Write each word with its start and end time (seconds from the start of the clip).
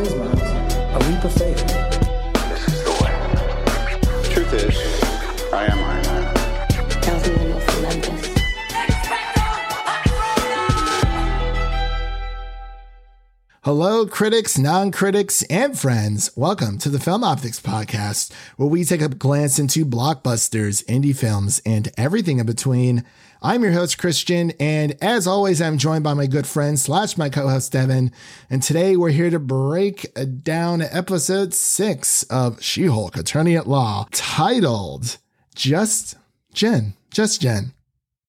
is, 0.00 0.14
Miles. 0.14 0.40
A 0.40 0.98
leap 1.10 1.24
of 1.24 1.32
faith. 1.32 1.66
This 2.48 2.68
is 2.68 2.84
the 2.84 2.92
way. 3.02 4.32
Truth 4.32 4.52
is, 4.54 5.52
I 5.52 5.66
am 5.66 5.78
Iron 5.78 6.02
Man. 6.06 6.34
Tells 7.02 7.28
me 7.28 7.48
you're 7.48 7.60
from 7.60 7.80
Hello, 13.62 14.06
critics, 14.06 14.56
non 14.56 14.90
critics, 14.90 15.42
and 15.44 15.78
friends. 15.78 16.30
Welcome 16.34 16.78
to 16.78 16.88
the 16.88 16.98
Film 16.98 17.22
Optics 17.22 17.60
Podcast, 17.60 18.32
where 18.56 18.68
we 18.68 18.84
take 18.84 19.02
a 19.02 19.08
glance 19.08 19.58
into 19.58 19.84
blockbusters, 19.84 20.82
indie 20.86 21.14
films, 21.14 21.60
and 21.66 21.92
everything 21.98 22.38
in 22.38 22.46
between. 22.46 23.04
I'm 23.42 23.62
your 23.62 23.72
host, 23.72 23.96
Christian, 23.96 24.52
and 24.60 25.02
as 25.02 25.26
always, 25.26 25.62
I'm 25.62 25.78
joined 25.78 26.04
by 26.04 26.12
my 26.12 26.26
good 26.26 26.46
friend 26.46 26.78
slash 26.78 27.16
my 27.16 27.30
co 27.30 27.48
host, 27.48 27.72
Devin. 27.72 28.12
And 28.50 28.62
today 28.62 28.98
we're 28.98 29.12
here 29.12 29.30
to 29.30 29.38
break 29.38 30.12
down 30.42 30.82
episode 30.82 31.54
six 31.54 32.22
of 32.24 32.62
She 32.62 32.84
Hulk 32.84 33.16
Attorney 33.16 33.56
at 33.56 33.66
Law, 33.66 34.06
titled 34.12 35.16
Just 35.54 36.16
Jen. 36.52 36.92
Just 37.10 37.40
Jen. 37.40 37.72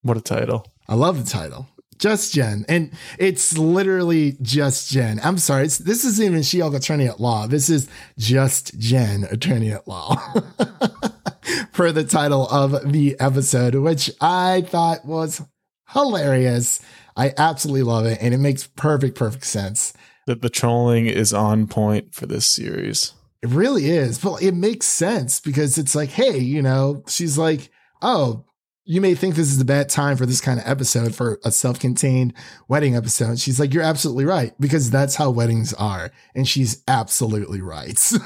What 0.02 0.16
a 0.16 0.22
title. 0.22 0.66
I 0.88 0.96
love 0.96 1.22
the 1.22 1.30
title. 1.30 1.68
Just 2.02 2.34
Jen. 2.34 2.66
And 2.68 2.92
it's 3.20 3.56
literally 3.56 4.36
just 4.42 4.92
Jen. 4.92 5.20
I'm 5.24 5.38
sorry. 5.38 5.68
This 5.68 6.04
isn't 6.04 6.26
even 6.26 6.42
She 6.42 6.60
Hulk 6.60 6.74
Attorney 6.74 7.08
at 7.08 7.20
Law. 7.20 7.46
This 7.46 7.70
is 7.70 7.88
just 8.18 8.78
Jen 8.80 9.26
Attorney 9.30 9.72
at 9.72 9.88
Law. 9.88 10.16
For 11.72 11.92
the 11.92 12.04
title 12.04 12.48
of 12.48 12.92
the 12.92 13.16
episode, 13.20 13.76
which 13.76 14.10
I 14.20 14.62
thought 14.62 15.06
was 15.06 15.44
hilarious. 15.90 16.82
I 17.16 17.34
absolutely 17.38 17.84
love 17.84 18.08
it. 18.08 18.18
And 18.20 18.34
it 18.34 18.40
makes 18.40 18.66
perfect, 18.66 19.16
perfect 19.16 19.46
sense. 19.46 19.94
That 20.26 20.42
the 20.42 20.50
trolling 20.50 21.06
is 21.06 21.34
on 21.34 21.68
point 21.68 22.16
for 22.16 22.26
this 22.26 22.48
series. 22.48 23.14
It 23.44 23.50
really 23.50 23.92
is. 23.92 24.18
But 24.18 24.42
it 24.42 24.56
makes 24.56 24.88
sense 24.88 25.40
because 25.40 25.78
it's 25.78 25.94
like, 25.94 26.10
hey, 26.10 26.40
you 26.40 26.64
know, 26.64 27.04
she's 27.08 27.38
like, 27.38 27.70
oh, 28.02 28.46
you 28.92 29.00
may 29.00 29.16
think 29.16 29.36
this 29.36 29.50
is 29.50 29.62
a 29.62 29.64
bad 29.64 29.88
time 29.88 30.18
for 30.18 30.26
this 30.26 30.42
kind 30.42 30.60
of 30.60 30.68
episode 30.68 31.16
for 31.16 31.40
a 31.46 31.52
self-contained 31.52 32.34
wedding 32.68 32.94
episode. 32.94 33.40
She's 33.40 33.58
like, 33.58 33.74
you're 33.74 33.84
absolutely 33.84 34.26
right 34.26 34.54
because 34.60 34.92
that's 34.92 35.16
how 35.16 35.30
weddings 35.30 35.74
are. 35.76 36.12
And 36.36 36.46
she's 36.46 36.84
absolutely 36.90 37.62
right. 37.62 38.12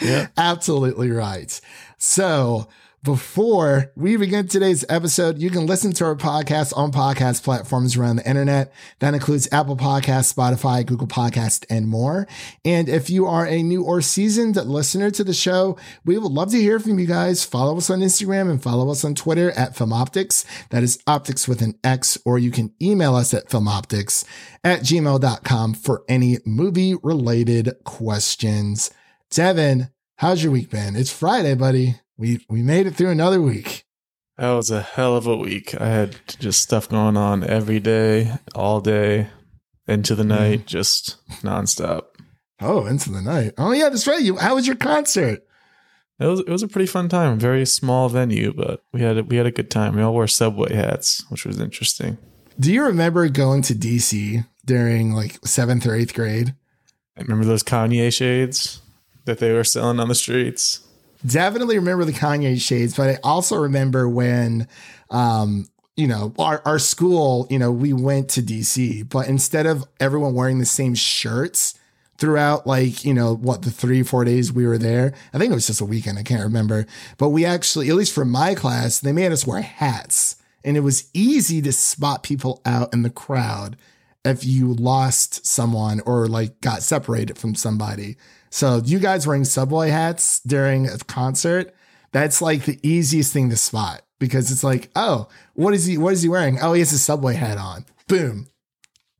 Yeah. 0.00 0.28
absolutely 0.36 1.10
right. 1.10 1.60
So 1.96 2.68
before 3.02 3.90
we 3.96 4.16
begin 4.16 4.46
today's 4.46 4.84
episode, 4.88 5.38
you 5.38 5.50
can 5.50 5.66
listen 5.66 5.92
to 5.92 6.04
our 6.04 6.14
podcast 6.14 6.72
on 6.76 6.92
podcast 6.92 7.42
platforms 7.42 7.96
around 7.96 8.16
the 8.16 8.28
internet. 8.28 8.72
That 9.00 9.14
includes 9.14 9.48
Apple 9.50 9.76
Podcasts, 9.76 10.32
Spotify, 10.32 10.86
Google 10.86 11.08
Podcast, 11.08 11.64
and 11.68 11.88
more. 11.88 12.28
And 12.64 12.88
if 12.88 13.10
you 13.10 13.26
are 13.26 13.44
a 13.44 13.60
new 13.60 13.82
or 13.82 14.02
seasoned 14.02 14.54
listener 14.54 15.10
to 15.10 15.24
the 15.24 15.34
show, 15.34 15.76
we 16.04 16.16
would 16.16 16.30
love 16.30 16.52
to 16.52 16.60
hear 16.60 16.78
from 16.78 17.00
you 17.00 17.06
guys. 17.06 17.44
Follow 17.44 17.76
us 17.76 17.90
on 17.90 18.00
Instagram 18.00 18.48
and 18.48 18.62
follow 18.62 18.88
us 18.88 19.04
on 19.04 19.16
Twitter 19.16 19.50
at 19.50 19.74
FilmOptix. 19.74 20.44
That 20.70 20.84
is 20.84 21.02
optics 21.04 21.48
with 21.48 21.60
an 21.60 21.74
X, 21.82 22.18
or 22.24 22.38
you 22.38 22.52
can 22.52 22.72
email 22.80 23.16
us 23.16 23.34
at 23.34 23.48
filmoptix 23.48 24.24
at 24.62 24.82
gmail.com 24.82 25.74
for 25.74 26.04
any 26.08 26.38
movie 26.46 26.94
related 27.02 27.74
questions. 27.82 28.92
Devin, 29.28 29.90
how's 30.18 30.44
your 30.44 30.52
week 30.52 30.70
been? 30.70 30.94
It's 30.94 31.10
Friday, 31.10 31.54
buddy. 31.56 31.96
We 32.22 32.38
we 32.48 32.62
made 32.62 32.86
it 32.86 32.94
through 32.94 33.10
another 33.10 33.42
week. 33.42 33.84
That 34.38 34.52
was 34.52 34.70
a 34.70 34.80
hell 34.80 35.16
of 35.16 35.26
a 35.26 35.36
week. 35.36 35.74
I 35.80 35.88
had 35.88 36.14
just 36.38 36.62
stuff 36.62 36.88
going 36.88 37.16
on 37.16 37.42
every 37.42 37.80
day, 37.80 38.34
all 38.54 38.80
day, 38.80 39.26
into 39.88 40.14
the 40.14 40.22
night, 40.22 40.64
just 40.64 41.16
nonstop. 41.42 42.02
Oh, 42.60 42.86
into 42.86 43.10
the 43.10 43.22
night. 43.22 43.54
Oh 43.58 43.72
yeah, 43.72 43.88
that's 43.88 44.06
right. 44.06 44.22
You 44.22 44.36
how 44.36 44.54
was 44.54 44.68
your 44.68 44.76
concert? 44.76 45.44
It 46.20 46.26
was 46.26 46.38
it 46.38 46.48
was 46.48 46.62
a 46.62 46.68
pretty 46.68 46.86
fun 46.86 47.08
time. 47.08 47.40
Very 47.40 47.66
small 47.66 48.08
venue, 48.08 48.52
but 48.52 48.84
we 48.92 49.00
had 49.00 49.18
a, 49.18 49.24
we 49.24 49.36
had 49.36 49.46
a 49.46 49.50
good 49.50 49.68
time. 49.68 49.96
We 49.96 50.02
all 50.02 50.12
wore 50.12 50.28
subway 50.28 50.74
hats, 50.74 51.24
which 51.28 51.44
was 51.44 51.58
interesting. 51.58 52.18
Do 52.60 52.72
you 52.72 52.84
remember 52.84 53.28
going 53.30 53.62
to 53.62 53.74
DC 53.74 54.46
during 54.64 55.12
like 55.12 55.44
seventh 55.44 55.84
or 55.86 55.96
eighth 55.96 56.14
grade? 56.14 56.54
I 57.18 57.22
remember 57.22 57.46
those 57.46 57.64
Kanye 57.64 58.14
shades 58.14 58.80
that 59.24 59.40
they 59.40 59.52
were 59.52 59.64
selling 59.64 59.98
on 59.98 60.06
the 60.06 60.14
streets. 60.14 60.86
Definitely 61.24 61.78
remember 61.78 62.04
the 62.04 62.12
Kanye 62.12 62.60
shades, 62.60 62.96
but 62.96 63.08
I 63.08 63.18
also 63.22 63.56
remember 63.56 64.08
when 64.08 64.68
um 65.10 65.68
you 65.96 66.06
know, 66.06 66.32
our, 66.38 66.62
our 66.64 66.78
school, 66.78 67.46
you 67.50 67.58
know, 67.58 67.70
we 67.70 67.92
went 67.92 68.30
to 68.30 68.42
DC, 68.42 69.08
but 69.10 69.28
instead 69.28 69.66
of 69.66 69.84
everyone 70.00 70.34
wearing 70.34 70.58
the 70.58 70.64
same 70.64 70.94
shirts 70.94 71.78
throughout, 72.16 72.66
like, 72.66 73.04
you 73.04 73.12
know, 73.12 73.34
what 73.34 73.62
the 73.62 73.70
three, 73.70 74.02
four 74.02 74.24
days 74.24 74.52
we 74.52 74.66
were 74.66 74.78
there, 74.78 75.12
I 75.34 75.38
think 75.38 75.52
it 75.52 75.54
was 75.54 75.66
just 75.66 75.82
a 75.82 75.84
weekend. 75.84 76.18
I 76.18 76.22
can't 76.22 76.42
remember. 76.42 76.86
But 77.18 77.28
we 77.28 77.44
actually, 77.44 77.90
at 77.90 77.94
least 77.94 78.14
for 78.14 78.24
my 78.24 78.54
class, 78.54 79.00
they 79.00 79.12
made 79.12 79.32
us 79.32 79.46
wear 79.46 79.60
hats 79.60 80.36
and 80.64 80.76
it 80.76 80.80
was 80.80 81.10
easy 81.12 81.60
to 81.62 81.72
spot 81.72 82.22
people 82.22 82.62
out 82.64 82.92
in 82.92 83.02
the 83.02 83.10
crowd 83.10 83.76
if 84.24 84.44
you 84.44 84.72
lost 84.72 85.44
someone 85.44 86.00
or 86.00 86.26
like 86.26 86.60
got 86.60 86.82
separated 86.82 87.36
from 87.36 87.54
somebody. 87.54 88.16
So 88.52 88.82
you 88.84 88.98
guys 88.98 89.26
wearing 89.26 89.46
subway 89.46 89.88
hats 89.88 90.40
during 90.40 90.86
a 90.86 90.98
concert, 90.98 91.74
that's 92.12 92.42
like 92.42 92.66
the 92.66 92.78
easiest 92.82 93.32
thing 93.32 93.48
to 93.48 93.56
spot 93.56 94.02
because 94.18 94.52
it's 94.52 94.62
like, 94.62 94.90
oh, 94.94 95.26
what 95.54 95.72
is 95.72 95.86
he 95.86 95.96
what 95.96 96.12
is 96.12 96.20
he 96.20 96.28
wearing? 96.28 96.60
Oh, 96.60 96.74
he 96.74 96.80
has 96.80 96.92
a 96.92 96.98
subway 96.98 97.34
hat 97.34 97.56
on. 97.56 97.86
Boom. 98.08 98.48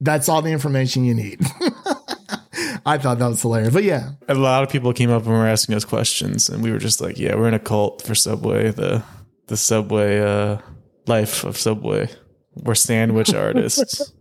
That's 0.01 0.29
all 0.29 0.43
the 0.43 0.51
information 0.51 1.07
you 1.07 1.15
need. 1.15 1.41
I 2.85 2.99
thought 2.99 3.21
that 3.21 3.29
was 3.29 3.41
hilarious. 3.41 3.73
But 3.73 3.85
yeah. 3.85 4.11
A 4.29 4.35
lot 4.35 4.65
of 4.65 4.69
people 4.69 4.93
came 4.93 5.11
up 5.11 5.23
and 5.23 5.33
were 5.33 5.47
asking 5.47 5.77
us 5.77 5.87
questions, 5.87 6.51
and 6.51 6.63
we 6.63 6.71
were 6.71 6.79
just 6.79 7.01
like, 7.01 7.19
"Yeah, 7.19 7.35
we're 7.37 7.49
in 7.49 7.55
a 7.55 7.59
cult 7.59 8.03
for 8.03 8.15
Subway. 8.15 8.71
The 8.71 9.03
the 9.47 9.57
Subway 9.57 10.21
uh, 10.21 10.59
life 11.07 11.45
of 11.45 11.57
Subway. 11.57 12.11
We're 12.55 12.75
sandwich 12.75 13.33
artists." 13.35 14.13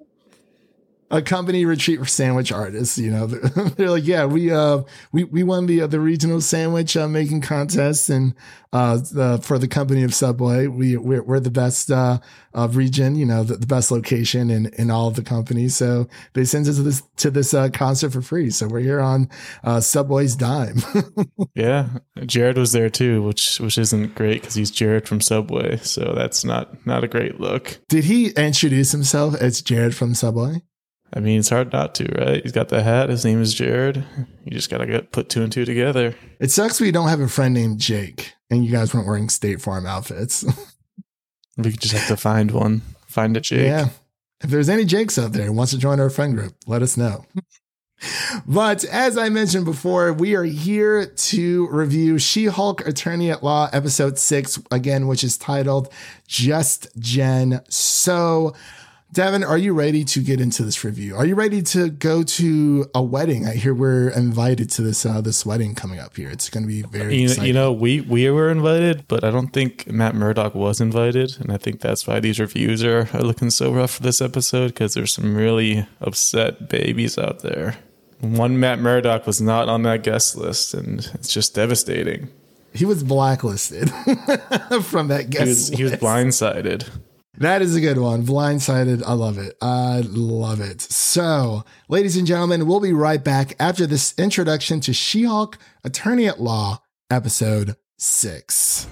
A 1.11 1.21
company 1.21 1.65
retreat 1.65 1.99
for 1.99 2.05
sandwich 2.05 2.51
artists. 2.51 2.97
You 2.97 3.11
know, 3.11 3.27
they're, 3.27 3.49
they're 3.75 3.89
like, 3.89 4.07
yeah, 4.07 4.25
we 4.25 4.51
uh 4.51 4.81
we 5.11 5.25
we 5.25 5.43
won 5.43 5.65
the 5.67 5.81
uh, 5.81 5.87
the 5.87 5.99
regional 5.99 6.41
sandwich 6.41 6.95
uh, 6.97 7.07
making 7.07 7.41
contest, 7.41 8.09
and 8.09 8.33
uh 8.73 8.97
the, 8.97 9.39
for 9.43 9.59
the 9.59 9.67
company 9.67 10.03
of 10.03 10.15
Subway, 10.15 10.67
we 10.67 10.97
we're, 10.97 11.21
we're 11.21 11.39
the 11.39 11.51
best 11.51 11.91
uh, 11.91 12.19
region, 12.71 13.15
you 13.15 13.25
know, 13.25 13.43
the, 13.43 13.57
the 13.57 13.67
best 13.67 13.91
location 13.91 14.49
in 14.49 14.67
in 14.77 14.89
all 14.89 15.07
of 15.07 15.15
the 15.15 15.23
companies. 15.23 15.75
So 15.75 16.07
they 16.33 16.45
sent 16.45 16.67
us 16.67 16.77
to 16.77 16.83
this 16.83 17.03
to 17.17 17.29
this 17.29 17.53
uh, 17.53 17.69
concert 17.69 18.13
for 18.13 18.21
free. 18.21 18.49
So 18.49 18.67
we're 18.67 18.79
here 18.79 19.01
on 19.01 19.29
uh, 19.63 19.81
Subway's 19.81 20.35
dime. 20.35 20.77
yeah, 21.55 21.89
Jared 22.25 22.57
was 22.57 22.71
there 22.71 22.89
too, 22.89 23.21
which 23.21 23.59
which 23.59 23.77
isn't 23.77 24.15
great 24.15 24.41
because 24.41 24.55
he's 24.55 24.71
Jared 24.71 25.07
from 25.07 25.21
Subway. 25.21 25.77
So 25.77 26.13
that's 26.15 26.45
not 26.45 26.85
not 26.85 27.03
a 27.03 27.07
great 27.07 27.39
look. 27.39 27.79
Did 27.89 28.05
he 28.05 28.29
introduce 28.31 28.91
himself 28.91 29.35
as 29.35 29.61
Jared 29.61 29.95
from 29.95 30.13
Subway? 30.15 30.61
I 31.13 31.19
mean, 31.19 31.39
it's 31.39 31.49
hard 31.49 31.73
not 31.73 31.93
to, 31.95 32.05
right? 32.17 32.41
He's 32.41 32.51
got 32.53 32.69
the 32.69 32.83
hat. 32.83 33.09
His 33.09 33.25
name 33.25 33.41
is 33.41 33.53
Jared. 33.53 34.03
You 34.45 34.51
just 34.51 34.69
gotta 34.69 34.85
get 34.85 35.11
put 35.11 35.29
two 35.29 35.43
and 35.43 35.51
two 35.51 35.65
together. 35.65 36.15
It 36.39 36.51
sucks 36.51 36.79
we 36.79 36.91
don't 36.91 37.09
have 37.09 37.19
a 37.19 37.27
friend 37.27 37.53
named 37.53 37.79
Jake, 37.79 38.33
and 38.49 38.63
you 38.65 38.71
guys 38.71 38.93
weren't 38.93 39.07
wearing 39.07 39.29
State 39.29 39.61
Farm 39.61 39.85
outfits. 39.85 40.45
we 41.57 41.71
just 41.71 41.93
have 41.93 42.07
to 42.07 42.17
find 42.17 42.51
one. 42.51 42.81
Find 43.07 43.35
a 43.35 43.41
Jake. 43.41 43.67
Yeah. 43.67 43.89
If 44.41 44.49
there's 44.49 44.69
any 44.69 44.85
Jakes 44.85 45.19
out 45.19 45.33
there 45.33 45.45
who 45.45 45.53
wants 45.53 45.71
to 45.73 45.77
join 45.77 45.99
our 45.99 46.09
friend 46.09 46.35
group, 46.35 46.55
let 46.65 46.81
us 46.81 46.97
know. 46.97 47.25
But 48.47 48.83
as 48.85 49.17
I 49.17 49.29
mentioned 49.29 49.65
before, 49.65 50.11
we 50.13 50.33
are 50.35 50.43
here 50.43 51.05
to 51.05 51.67
review 51.67 52.17
She 52.17 52.45
Hulk 52.45 52.85
Attorney 52.87 53.29
at 53.29 53.43
Law, 53.43 53.69
episode 53.71 54.17
six, 54.17 54.59
again, 54.71 55.07
which 55.07 55.23
is 55.23 55.37
titled 55.37 55.93
Just 56.27 56.87
Jen. 56.97 57.61
So, 57.69 58.55
Devin, 59.13 59.43
are 59.43 59.57
you 59.57 59.73
ready 59.73 60.05
to 60.05 60.21
get 60.21 60.39
into 60.39 60.63
this 60.63 60.85
review? 60.85 61.17
Are 61.17 61.25
you 61.25 61.35
ready 61.35 61.61
to 61.63 61.89
go 61.89 62.23
to 62.23 62.85
a 62.95 63.03
wedding? 63.03 63.45
I 63.45 63.55
hear 63.55 63.73
we're 63.73 64.07
invited 64.07 64.69
to 64.71 64.81
this 64.81 65.05
uh, 65.05 65.19
this 65.19 65.45
wedding 65.45 65.75
coming 65.75 65.99
up 65.99 66.15
here. 66.15 66.29
It's 66.29 66.49
going 66.49 66.63
to 66.63 66.67
be 66.67 66.83
very. 66.83 67.17
You, 67.17 67.23
exciting. 67.23 67.45
you 67.45 67.53
know, 67.53 67.73
we 67.73 67.99
we 67.99 68.29
were 68.29 68.49
invited, 68.49 69.05
but 69.09 69.25
I 69.25 69.31
don't 69.31 69.49
think 69.49 69.85
Matt 69.91 70.15
Murdock 70.15 70.55
was 70.55 70.79
invited, 70.79 71.35
and 71.41 71.51
I 71.51 71.57
think 71.57 71.81
that's 71.81 72.07
why 72.07 72.21
these 72.21 72.39
reviews 72.39 72.85
are, 72.85 73.09
are 73.13 73.21
looking 73.21 73.49
so 73.49 73.73
rough 73.73 73.91
for 73.91 74.01
this 74.01 74.21
episode 74.21 74.67
because 74.67 74.93
there's 74.93 75.11
some 75.11 75.35
really 75.35 75.85
upset 75.99 76.69
babies 76.69 77.17
out 77.17 77.39
there. 77.39 77.75
One 78.21 78.61
Matt 78.61 78.79
Murdock 78.79 79.27
was 79.27 79.41
not 79.41 79.67
on 79.67 79.83
that 79.83 80.03
guest 80.03 80.37
list, 80.37 80.73
and 80.73 80.99
it's 81.15 81.33
just 81.33 81.53
devastating. 81.53 82.29
he 82.73 82.85
was 82.85 83.03
blacklisted 83.03 83.89
from 84.83 85.09
that 85.09 85.29
guest. 85.29 85.43
He 85.43 85.49
was 85.49 85.67
he 85.69 85.83
was 85.83 85.93
blindsided. 85.93 86.87
That 87.37 87.61
is 87.61 87.75
a 87.75 87.81
good 87.81 87.97
one. 87.97 88.25
Blindsided. 88.25 89.03
I 89.03 89.13
love 89.13 89.37
it. 89.37 89.55
I 89.61 90.01
love 90.05 90.59
it. 90.59 90.81
So, 90.81 91.63
ladies 91.87 92.17
and 92.17 92.27
gentlemen, 92.27 92.67
we'll 92.67 92.81
be 92.81 92.93
right 92.93 93.23
back 93.23 93.55
after 93.59 93.87
this 93.87 94.13
introduction 94.17 94.81
to 94.81 94.93
She 94.93 95.23
Hulk 95.23 95.57
Attorney 95.83 96.27
at 96.27 96.41
Law, 96.41 96.81
episode 97.09 97.77
six. 97.97 98.85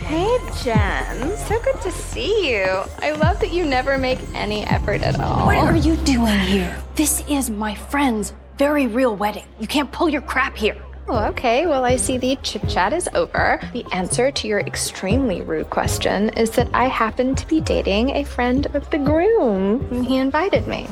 Hey, 0.00 0.38
Jen. 0.62 1.36
So 1.36 1.60
good 1.62 1.80
to 1.82 1.90
see 1.92 2.50
you. 2.50 2.64
I 3.00 3.12
love 3.12 3.38
that 3.40 3.52
you 3.52 3.64
never 3.64 3.98
make 3.98 4.18
any 4.34 4.64
effort 4.64 5.02
at 5.02 5.20
all. 5.20 5.46
What 5.46 5.58
are 5.58 5.76
you 5.76 5.96
doing 5.96 6.38
here? 6.40 6.82
This 6.94 7.22
is 7.28 7.50
my 7.50 7.74
friend's 7.74 8.32
very 8.56 8.86
real 8.86 9.16
wedding. 9.16 9.44
You 9.60 9.66
can't 9.66 9.92
pull 9.92 10.08
your 10.08 10.22
crap 10.22 10.56
here. 10.56 10.76
Oh, 11.08 11.24
okay. 11.30 11.66
Well, 11.66 11.84
I 11.84 11.96
see 11.96 12.16
the 12.16 12.36
chit 12.42 12.68
chat 12.68 12.92
is 12.92 13.08
over. 13.14 13.60
The 13.72 13.84
answer 13.92 14.30
to 14.30 14.48
your 14.48 14.60
extremely 14.60 15.42
rude 15.42 15.68
question 15.68 16.28
is 16.30 16.50
that 16.52 16.68
I 16.72 16.84
happen 16.86 17.34
to 17.34 17.46
be 17.48 17.60
dating 17.60 18.10
a 18.10 18.24
friend 18.24 18.66
of 18.74 18.88
the 18.90 18.98
groom. 18.98 19.86
and 19.90 20.06
He 20.06 20.16
invited 20.16 20.66
me. 20.68 20.86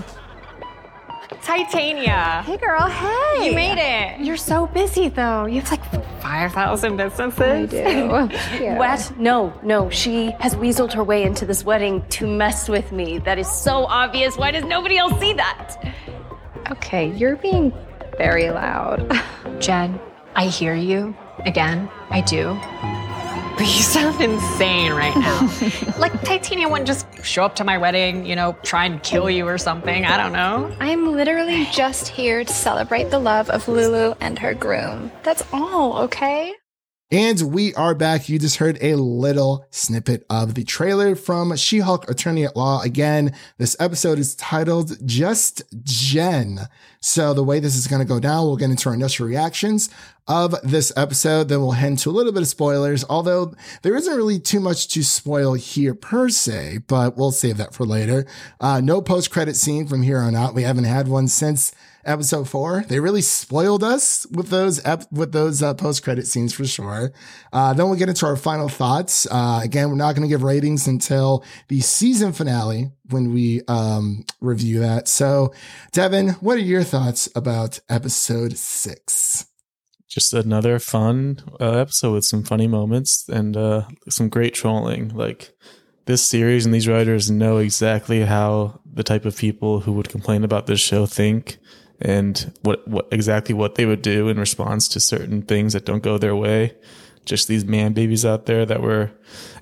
Titania. 1.42 2.42
Hey, 2.44 2.56
girl. 2.58 2.86
Hey. 2.88 3.46
You 3.46 3.54
made 3.54 3.78
it. 3.78 4.20
You're 4.24 4.36
so 4.36 4.66
busy 4.66 5.08
though. 5.08 5.46
You 5.46 5.60
have 5.60 5.70
like 5.70 6.20
5,000 6.20 6.96
businesses. 6.96 7.40
I 7.40 7.66
do. 7.66 8.36
Yeah. 8.62 8.76
What? 8.78 9.16
No, 9.18 9.52
no. 9.62 9.88
She 9.90 10.32
has 10.40 10.54
weaseled 10.56 10.92
her 10.92 11.04
way 11.04 11.22
into 11.22 11.46
this 11.46 11.64
wedding 11.64 12.04
to 12.10 12.26
mess 12.26 12.68
with 12.68 12.92
me. 12.92 13.18
That 13.18 13.38
is 13.38 13.50
so 13.50 13.84
obvious. 13.86 14.36
Why 14.36 14.50
does 14.50 14.64
nobody 14.64 14.98
else 14.98 15.18
see 15.18 15.32
that? 15.34 15.76
Okay, 16.72 17.10
you're 17.12 17.36
being 17.36 17.72
very 18.20 18.50
loud. 18.50 19.18
Jen, 19.60 19.98
I 20.36 20.44
hear 20.48 20.74
you. 20.74 21.16
Again, 21.46 21.88
I 22.10 22.20
do. 22.20 22.54
But 23.56 23.60
you 23.60 23.82
sound 23.82 24.20
insane 24.20 24.92
right 24.92 25.16
now. 25.16 25.40
like 25.98 26.12
Titania 26.22 26.68
wouldn't 26.68 26.86
just 26.86 27.06
show 27.24 27.44
up 27.44 27.54
to 27.56 27.64
my 27.64 27.78
wedding, 27.78 28.26
you 28.26 28.36
know, 28.36 28.58
try 28.62 28.84
and 28.84 29.02
kill 29.02 29.30
you 29.30 29.46
or 29.46 29.56
something. 29.56 30.04
I 30.04 30.18
don't 30.18 30.34
know. 30.34 30.70
I'm 30.80 31.12
literally 31.12 31.66
just 31.72 32.08
here 32.08 32.44
to 32.44 32.52
celebrate 32.52 33.10
the 33.10 33.18
love 33.18 33.48
of 33.48 33.66
Lulu 33.68 34.14
and 34.20 34.38
her 34.38 34.52
groom. 34.52 35.10
That's 35.22 35.42
all, 35.50 35.96
okay? 36.02 36.54
And 37.12 37.52
we 37.52 37.74
are 37.74 37.96
back. 37.96 38.28
You 38.28 38.38
just 38.38 38.58
heard 38.58 38.78
a 38.80 38.94
little 38.94 39.66
snippet 39.70 40.24
of 40.30 40.54
the 40.54 40.62
trailer 40.62 41.16
from 41.16 41.56
She 41.56 41.80
Hulk 41.80 42.08
Attorney 42.08 42.44
at 42.44 42.54
Law. 42.54 42.82
Again, 42.82 43.34
this 43.58 43.74
episode 43.80 44.20
is 44.20 44.36
titled 44.36 44.96
Just 45.04 45.64
Jen. 45.82 46.68
So, 47.00 47.34
the 47.34 47.42
way 47.42 47.58
this 47.58 47.74
is 47.74 47.88
going 47.88 47.98
to 47.98 48.06
go 48.06 48.20
down, 48.20 48.44
we'll 48.44 48.56
get 48.56 48.70
into 48.70 48.88
our 48.88 48.94
initial 48.94 49.26
reactions 49.26 49.90
of 50.28 50.54
this 50.62 50.92
episode. 50.96 51.48
Then 51.48 51.58
we'll 51.58 51.72
head 51.72 51.90
into 51.90 52.10
a 52.10 52.12
little 52.12 52.30
bit 52.30 52.42
of 52.42 52.48
spoilers, 52.48 53.04
although 53.10 53.54
there 53.82 53.96
isn't 53.96 54.16
really 54.16 54.38
too 54.38 54.60
much 54.60 54.86
to 54.90 55.02
spoil 55.02 55.54
here 55.54 55.96
per 55.96 56.28
se, 56.28 56.78
but 56.86 57.16
we'll 57.16 57.32
save 57.32 57.56
that 57.56 57.74
for 57.74 57.84
later. 57.84 58.24
Uh, 58.60 58.80
no 58.80 59.02
post 59.02 59.32
credit 59.32 59.56
scene 59.56 59.88
from 59.88 60.02
here 60.02 60.18
on 60.18 60.36
out. 60.36 60.54
We 60.54 60.62
haven't 60.62 60.84
had 60.84 61.08
one 61.08 61.26
since 61.26 61.72
episode 62.04 62.48
four. 62.48 62.84
They 62.88 63.00
really 63.00 63.22
spoiled 63.22 63.82
us 63.82 64.26
with 64.30 64.48
those 64.48 64.84
ep- 64.84 65.10
with 65.10 65.32
those 65.32 65.62
uh, 65.62 65.74
post 65.74 66.02
credit 66.02 66.26
scenes 66.26 66.52
for 66.52 66.64
sure. 66.64 67.12
Uh, 67.52 67.72
then 67.74 67.86
we'll 67.86 67.98
get 67.98 68.08
into 68.08 68.26
our 68.26 68.36
final 68.36 68.68
thoughts. 68.68 69.26
Uh, 69.30 69.60
again, 69.62 69.88
we're 69.88 69.96
not 69.96 70.14
going 70.14 70.28
to 70.28 70.32
give 70.32 70.42
ratings 70.42 70.86
until 70.86 71.44
the 71.68 71.80
season 71.80 72.32
finale 72.32 72.90
when 73.10 73.32
we 73.32 73.62
um, 73.68 74.24
review 74.40 74.80
that. 74.80 75.08
So, 75.08 75.52
Devin, 75.92 76.30
what 76.40 76.56
are 76.56 76.62
your 76.62 76.84
thoughts 76.84 77.28
about 77.34 77.80
episode 77.88 78.56
six? 78.56 79.46
Just 80.08 80.34
another 80.34 80.80
fun 80.80 81.40
uh, 81.60 81.78
episode 81.78 82.14
with 82.14 82.24
some 82.24 82.42
funny 82.42 82.66
moments 82.66 83.28
and 83.28 83.56
uh, 83.56 83.82
some 84.08 84.28
great 84.28 84.54
trolling. 84.54 85.08
Like 85.10 85.52
this 86.06 86.26
series 86.26 86.64
and 86.64 86.74
these 86.74 86.88
writers 86.88 87.30
know 87.30 87.58
exactly 87.58 88.22
how 88.22 88.80
the 88.84 89.04
type 89.04 89.24
of 89.24 89.36
people 89.36 89.80
who 89.80 89.92
would 89.92 90.08
complain 90.08 90.42
about 90.42 90.66
this 90.66 90.80
show 90.80 91.06
think 91.06 91.58
and 92.00 92.52
what, 92.62 92.86
what 92.88 93.08
exactly 93.10 93.54
what 93.54 93.74
they 93.74 93.86
would 93.86 94.02
do 94.02 94.28
in 94.28 94.38
response 94.38 94.88
to 94.88 95.00
certain 95.00 95.42
things 95.42 95.72
that 95.72 95.84
don't 95.84 96.02
go 96.02 96.18
their 96.18 96.36
way. 96.36 96.76
Just 97.26 97.48
these 97.48 97.64
man 97.64 97.92
babies 97.92 98.24
out 98.24 98.46
there 98.46 98.64
that 98.64 98.80
were 98.80 99.10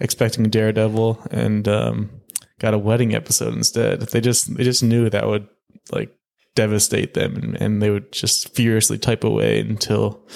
expecting 0.01 0.45
Daredevil 0.45 1.27
and 1.31 1.67
um, 1.67 2.11
got 2.59 2.75
a 2.75 2.79
wedding 2.79 3.15
episode 3.15 3.55
instead. 3.55 4.01
They 4.01 4.21
just 4.21 4.57
they 4.57 4.65
just 4.65 4.83
knew 4.83 5.11
that 5.11 5.27
would 5.27 5.49
like 5.93 6.15
devastate 6.55 7.15
them 7.15 7.37
and, 7.37 7.57
and 7.61 7.83
they 7.83 7.91
would 7.91 8.13
just 8.13 8.55
furiously 8.55 8.99
type 8.99 9.25
away 9.25 9.61
until 9.61 10.27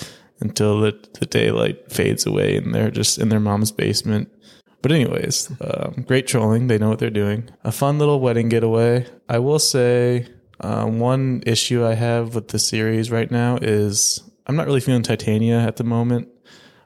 until 0.41 0.81
the, 0.81 1.09
the 1.21 1.27
daylight 1.27 1.91
fades 1.91 2.27
away 2.27 2.57
and 2.57 2.75
they're 2.75 2.91
just 2.91 3.19
in 3.19 3.29
their 3.29 3.41
mom's 3.41 3.71
basement. 3.71 4.29
But 4.83 4.91
anyways, 4.91 5.53
um, 5.61 6.05
great 6.07 6.27
trolling. 6.27 6.67
They 6.67 6.79
know 6.79 6.89
what 6.89 6.99
they're 6.99 7.11
doing. 7.11 7.49
A 7.63 7.71
fun 7.71 8.01
little 8.01 8.19
wedding 8.19 8.49
getaway. 8.49 9.07
I 9.29 9.39
will 9.39 9.61
say 9.61 10.27
uh, 10.63 10.87
one 10.87 11.43
issue 11.47 11.85
I 11.85 11.95
have 11.95 12.35
with 12.35 12.49
the 12.49 12.59
series 12.59 13.11
right 13.11 13.31
now 13.31 13.59
is 13.61 14.23
I'm 14.47 14.57
not 14.57 14.67
really 14.67 14.81
feeling 14.81 15.03
Titania 15.03 15.59
at 15.61 15.77
the 15.77 15.85
moment. 15.85 16.29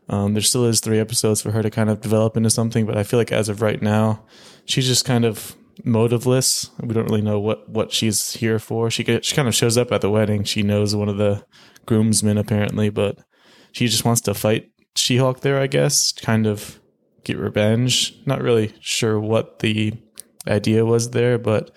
Um, 0.08 0.34
there 0.34 0.42
still 0.42 0.64
is 0.66 0.80
three 0.80 1.00
episodes 1.00 1.42
for 1.42 1.50
her 1.50 1.62
to 1.62 1.70
kind 1.70 1.90
of 1.90 2.00
develop 2.00 2.36
into 2.36 2.50
something, 2.50 2.86
but 2.86 2.96
I 2.96 3.02
feel 3.02 3.18
like 3.18 3.32
as 3.32 3.48
of 3.48 3.60
right 3.60 3.82
now, 3.82 4.24
she's 4.64 4.86
just 4.86 5.04
kind 5.04 5.24
of 5.24 5.56
motiveless. 5.84 6.70
We 6.80 6.94
don't 6.94 7.06
really 7.06 7.22
know 7.22 7.40
what 7.40 7.68
what 7.68 7.92
she's 7.92 8.32
here 8.34 8.58
for. 8.58 8.90
She 8.90 9.04
get, 9.04 9.24
she 9.24 9.34
kind 9.34 9.48
of 9.48 9.54
shows 9.54 9.76
up 9.76 9.92
at 9.92 10.00
the 10.00 10.10
wedding. 10.10 10.44
She 10.44 10.62
knows 10.62 10.94
one 10.94 11.08
of 11.08 11.16
the 11.16 11.44
groomsmen 11.86 12.38
apparently, 12.38 12.88
but 12.88 13.18
she 13.72 13.88
just 13.88 14.04
wants 14.04 14.20
to 14.22 14.34
fight 14.34 14.70
She-Hulk 14.94 15.40
there, 15.40 15.60
I 15.60 15.66
guess, 15.66 16.12
kind 16.12 16.46
of 16.46 16.80
get 17.24 17.36
revenge. 17.36 18.14
Not 18.24 18.40
really 18.40 18.74
sure 18.80 19.20
what 19.20 19.58
the 19.58 19.92
idea 20.46 20.84
was 20.84 21.10
there, 21.10 21.36
but 21.38 21.76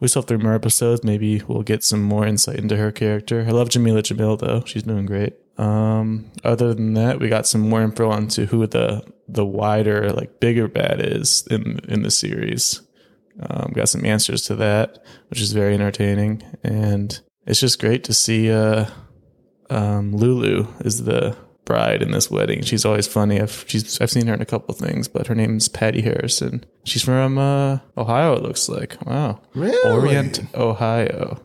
we 0.00 0.08
still 0.08 0.22
have 0.22 0.28
three 0.28 0.38
more 0.38 0.54
episodes. 0.54 1.04
Maybe 1.04 1.42
we'll 1.46 1.62
get 1.62 1.82
some 1.82 2.02
more 2.02 2.26
insight 2.26 2.56
into 2.56 2.76
her 2.76 2.92
character. 2.92 3.44
I 3.46 3.50
love 3.50 3.68
Jameela 3.68 4.02
Jamil 4.02 4.38
though; 4.38 4.62
she's 4.64 4.82
doing 4.82 5.06
great. 5.06 5.34
Um, 5.58 6.30
other 6.44 6.74
than 6.74 6.94
that, 6.94 7.18
we 7.18 7.28
got 7.28 7.46
some 7.46 7.68
more 7.68 7.82
info 7.82 8.10
onto 8.10 8.46
who 8.46 8.66
the 8.66 9.04
the 9.28 9.46
wider, 9.46 10.12
like 10.12 10.40
bigger 10.40 10.68
bad 10.68 11.00
is 11.00 11.46
in 11.50 11.80
in 11.88 12.02
the 12.02 12.10
series. 12.10 12.82
Um, 13.38 13.72
got 13.74 13.88
some 13.88 14.04
answers 14.04 14.42
to 14.42 14.54
that, 14.56 15.04
which 15.28 15.40
is 15.40 15.52
very 15.52 15.74
entertaining, 15.74 16.42
and 16.62 17.18
it's 17.46 17.60
just 17.60 17.80
great 17.80 18.04
to 18.04 18.14
see. 18.14 18.50
Uh, 18.50 18.86
um, 19.68 20.16
Lulu 20.16 20.68
is 20.80 21.04
the 21.04 21.36
bride 21.66 22.00
in 22.02 22.12
this 22.12 22.30
wedding. 22.30 22.62
She's 22.62 22.86
always 22.86 23.06
funny. 23.06 23.38
I've 23.40 23.64
she's 23.68 24.00
I've 24.00 24.10
seen 24.10 24.26
her 24.28 24.34
in 24.34 24.40
a 24.40 24.46
couple 24.46 24.74
things, 24.74 25.06
but 25.08 25.26
her 25.26 25.34
name's 25.34 25.68
Patty 25.68 26.00
Harrison. 26.00 26.64
She's 26.84 27.02
from 27.02 27.36
uh, 27.36 27.80
Ohio. 27.98 28.32
It 28.36 28.42
looks 28.42 28.70
like 28.70 28.96
wow, 29.04 29.40
Really? 29.54 29.90
Orient, 29.92 30.40
Ohio. 30.54 31.38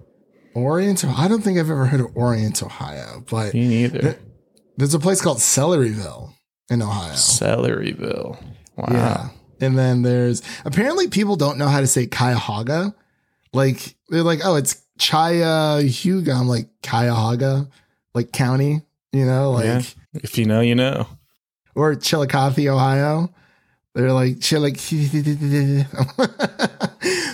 Orient. 0.54 1.04
I 1.06 1.28
don't 1.28 1.42
think 1.42 1.60
I've 1.60 1.70
ever 1.70 1.86
heard 1.88 2.00
of 2.02 2.08
Orient, 2.16 2.62
Ohio, 2.64 3.24
but 3.30 3.54
Me 3.54 3.68
neither. 3.68 4.18
there's 4.78 4.94
a 4.94 5.00
place 5.00 5.22
called 5.22 5.38
Celeryville 5.40 6.34
in 6.70 6.82
Ohio. 6.82 7.14
Celeryville. 7.14 8.42
Wow. 8.78 8.88
Yeah. 8.92 9.30
And 9.60 9.78
then 9.78 10.02
there's 10.02 10.42
apparently 10.66 11.08
people 11.08 11.36
don't 11.36 11.58
know 11.58 11.68
how 11.68 11.82
to 11.82 11.88
say 11.88 12.08
Cuyahoga. 12.08 12.96
Like 13.54 13.96
they're 14.10 14.24
like, 14.24 14.40
oh, 14.44 14.56
it's 14.56 14.82
Cuyahoga. 15.00 16.32
I'm 16.34 16.48
like 16.48 16.68
Cuyahoga, 16.84 17.70
like 18.14 18.32
county, 18.32 18.82
you 19.12 19.26
know, 19.26 19.52
like 19.52 19.66
yeah. 19.66 19.82
If 20.14 20.38
you 20.38 20.46
know, 20.46 20.62
you 20.62 20.76
know. 20.76 21.08
or 21.76 21.96
Chillicothe, 21.96 22.68
Ohio. 22.68 23.34
They're 23.94 24.14
like 24.14 24.38
Chillic. 24.38 24.78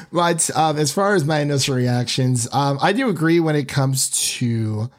but 0.12 0.50
um, 0.55 0.77
as 0.77 0.91
far 0.91 1.13
as 1.13 1.24
my 1.24 1.39
initial 1.39 1.75
reactions, 1.75 2.48
um, 2.51 2.79
I 2.81 2.93
do 2.93 3.10
agree 3.10 3.39
when 3.39 3.55
it 3.55 3.67
comes 3.67 4.10
to 4.38 4.89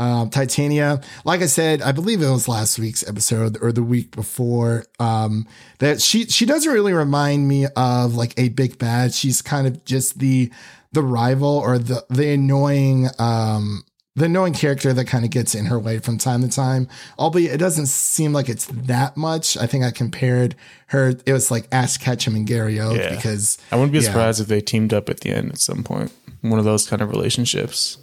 um, 0.00 0.30
Titania. 0.30 1.00
Like 1.24 1.40
I 1.40 1.46
said, 1.46 1.82
I 1.82 1.92
believe 1.92 2.20
it 2.20 2.30
was 2.30 2.48
last 2.48 2.80
week's 2.80 3.06
episode 3.06 3.58
or 3.62 3.70
the 3.70 3.82
week 3.82 4.10
before. 4.10 4.86
Um, 4.98 5.46
that 5.78 6.00
she 6.00 6.26
she 6.26 6.46
doesn't 6.46 6.72
really 6.72 6.92
remind 6.92 7.46
me 7.46 7.66
of 7.76 8.16
like 8.16 8.34
a 8.36 8.48
big 8.48 8.78
bad. 8.78 9.14
She's 9.14 9.40
kind 9.40 9.68
of 9.68 9.84
just 9.84 10.18
the 10.18 10.50
the 10.90 11.02
rival 11.02 11.58
or 11.58 11.78
the 11.78 12.04
the 12.10 12.32
annoying 12.32 13.08
um 13.18 13.84
the 14.16 14.26
annoying 14.26 14.52
character 14.54 14.92
that 14.92 15.06
kind 15.06 15.24
of 15.24 15.30
gets 15.32 15.54
in 15.56 15.66
her 15.66 15.78
way 15.78 15.98
from 15.98 16.18
time 16.18 16.40
to 16.42 16.48
time. 16.48 16.86
Albeit 17.18 17.52
it 17.54 17.58
doesn't 17.58 17.86
seem 17.86 18.32
like 18.32 18.48
it's 18.48 18.66
that 18.66 19.16
much. 19.16 19.56
I 19.56 19.66
think 19.66 19.82
I 19.84 19.90
compared 19.90 20.54
her. 20.88 21.14
It 21.26 21.32
was 21.32 21.50
like 21.50 21.66
Ash 21.72 21.96
Ketchum 21.96 22.36
and 22.36 22.46
Gary 22.46 22.78
Oak 22.78 22.96
Yeah. 22.96 23.14
because 23.14 23.58
I 23.72 23.76
wouldn't 23.76 23.92
be 23.92 23.98
Yeah. 23.98 24.04
surprised 24.04 24.40
if 24.40 24.46
they 24.46 24.60
teamed 24.60 24.94
up 24.94 25.08
at 25.08 25.20
the 25.20 25.30
end 25.30 25.50
at 25.50 25.58
some 25.58 25.82
point. 25.82 26.12
One 26.42 26.58
of 26.60 26.64
those 26.64 26.86
kind 26.86 27.02
of 27.02 27.10
relationships. 27.10 27.98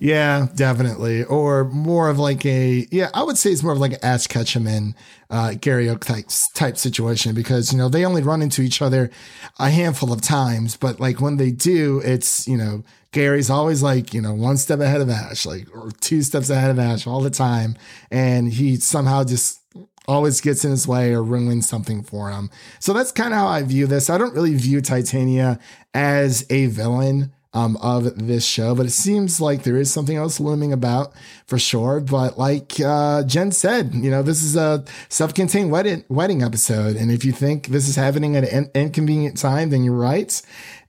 Yeah, 0.00 0.48
definitely. 0.54 1.24
Or 1.24 1.64
more 1.64 2.08
of 2.10 2.18
like 2.18 2.44
a 2.44 2.86
yeah, 2.90 3.08
I 3.14 3.22
would 3.22 3.38
say 3.38 3.50
it's 3.52 3.62
more 3.62 3.72
of 3.72 3.78
like 3.78 3.92
an 3.92 4.00
Ash 4.02 4.26
Ketchum 4.26 4.66
and 4.66 4.94
uh, 5.30 5.54
Gary 5.60 5.88
Oak 5.88 6.04
type 6.04 6.26
type 6.54 6.76
situation 6.76 7.34
because 7.34 7.72
you 7.72 7.78
know 7.78 7.88
they 7.88 8.04
only 8.04 8.22
run 8.22 8.42
into 8.42 8.60
each 8.62 8.82
other 8.82 9.10
a 9.58 9.70
handful 9.70 10.12
of 10.12 10.20
times, 10.20 10.76
but 10.76 11.00
like 11.00 11.20
when 11.20 11.36
they 11.38 11.50
do, 11.52 12.00
it's 12.04 12.46
you 12.46 12.56
know 12.58 12.82
Gary's 13.12 13.50
always 13.50 13.82
like 13.82 14.12
you 14.12 14.20
know 14.20 14.34
one 14.34 14.56
step 14.56 14.80
ahead 14.80 15.00
of 15.00 15.10
Ash, 15.10 15.46
like 15.46 15.68
or 15.74 15.90
two 16.00 16.22
steps 16.22 16.50
ahead 16.50 16.70
of 16.70 16.78
Ash 16.78 17.06
all 17.06 17.20
the 17.20 17.30
time, 17.30 17.76
and 18.10 18.52
he 18.52 18.76
somehow 18.76 19.22
just 19.24 19.60
always 20.08 20.40
gets 20.40 20.64
in 20.64 20.70
his 20.70 20.88
way 20.88 21.12
or 21.12 21.22
ruins 21.22 21.68
something 21.68 22.02
for 22.02 22.30
him. 22.30 22.50
So 22.80 22.92
that's 22.92 23.12
kind 23.12 23.32
of 23.32 23.38
how 23.38 23.46
I 23.46 23.62
view 23.62 23.86
this. 23.86 24.10
I 24.10 24.18
don't 24.18 24.34
really 24.34 24.54
view 24.54 24.80
Titania 24.80 25.58
as 25.94 26.44
a 26.50 26.66
villain 26.66 27.32
um, 27.54 27.76
of 27.76 28.26
this 28.26 28.46
show, 28.46 28.74
but 28.74 28.86
it 28.86 28.92
seems 28.92 29.40
like 29.40 29.62
there 29.62 29.76
is 29.76 29.92
something 29.92 30.16
else 30.16 30.40
looming 30.40 30.72
about 30.72 31.12
for 31.46 31.58
sure. 31.58 32.00
But 32.00 32.38
like 32.38 32.80
uh, 32.80 33.24
Jen 33.24 33.52
said, 33.52 33.94
you 33.94 34.10
know, 34.10 34.22
this 34.22 34.42
is 34.42 34.56
a 34.56 34.84
self-contained 35.10 35.70
wedding 35.70 36.04
wedding 36.08 36.42
episode, 36.42 36.96
and 36.96 37.12
if 37.12 37.24
you 37.24 37.32
think 37.32 37.66
this 37.66 37.88
is 37.88 37.96
happening 37.96 38.36
at 38.36 38.44
an 38.44 38.70
inconvenient 38.74 39.36
time, 39.36 39.70
then 39.70 39.84
you're 39.84 39.94
right. 39.94 40.40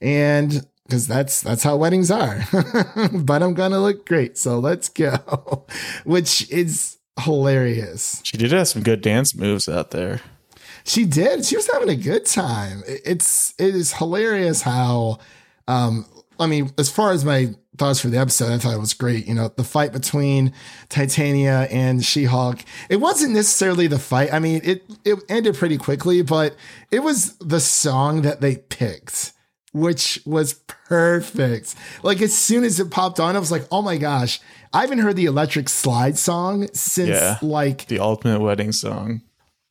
And 0.01 0.65
because 0.85 1.07
that's 1.07 1.41
that's 1.41 1.63
how 1.63 1.75
weddings 1.77 2.11
are. 2.11 2.43
but 3.13 3.43
I'm 3.43 3.53
gonna 3.53 3.79
look 3.79 4.05
great, 4.05 4.37
so 4.37 4.59
let's 4.59 4.89
go. 4.89 5.65
Which 6.03 6.49
is 6.49 6.97
hilarious. 7.21 8.21
She 8.23 8.37
did 8.37 8.51
have 8.51 8.67
some 8.67 8.83
good 8.83 9.01
dance 9.01 9.35
moves 9.35 9.69
out 9.69 9.91
there. 9.91 10.21
She 10.85 11.05
did. 11.05 11.45
She 11.45 11.55
was 11.55 11.69
having 11.71 11.89
a 11.89 11.95
good 11.95 12.25
time. 12.25 12.83
It's 12.87 13.53
it 13.57 13.75
is 13.75 13.93
hilarious 13.93 14.61
how 14.61 15.19
um 15.67 16.05
I 16.39 16.47
mean, 16.47 16.71
as 16.77 16.89
far 16.89 17.11
as 17.11 17.23
my 17.23 17.53
thoughts 17.77 17.99
for 17.99 18.09
the 18.09 18.17
episode, 18.17 18.51
I 18.51 18.57
thought 18.57 18.73
it 18.73 18.79
was 18.79 18.93
great. 18.93 19.27
You 19.27 19.33
know, 19.33 19.49
the 19.49 19.63
fight 19.63 19.93
between 19.93 20.53
Titania 20.89 21.67
and 21.71 22.03
She-Hulk. 22.03 22.59
It 22.89 22.97
wasn't 22.97 23.33
necessarily 23.33 23.87
the 23.87 23.99
fight. 23.99 24.33
I 24.33 24.39
mean, 24.39 24.61
it 24.63 24.83
it 25.05 25.19
ended 25.29 25.55
pretty 25.55 25.77
quickly, 25.77 26.21
but 26.21 26.55
it 26.91 26.99
was 26.99 27.37
the 27.37 27.59
song 27.59 28.23
that 28.23 28.41
they 28.41 28.57
picked, 28.57 29.33
which 29.73 30.21
was 30.25 30.53
perfect. 30.87 31.75
Like 32.03 32.21
as 32.21 32.37
soon 32.37 32.63
as 32.63 32.79
it 32.79 32.89
popped 32.91 33.19
on, 33.19 33.35
I 33.35 33.39
was 33.39 33.51
like, 33.51 33.65
"Oh 33.71 33.81
my 33.81 33.97
gosh, 33.97 34.39
I 34.73 34.81
haven't 34.81 34.99
heard 34.99 35.15
the 35.15 35.25
Electric 35.25 35.67
Slide 35.69 36.17
song 36.17 36.67
since 36.73 37.09
Yeah. 37.09 37.37
like 37.41 37.87
The 37.87 37.99
ultimate 37.99 38.39
wedding 38.41 38.71
song. 38.71 39.21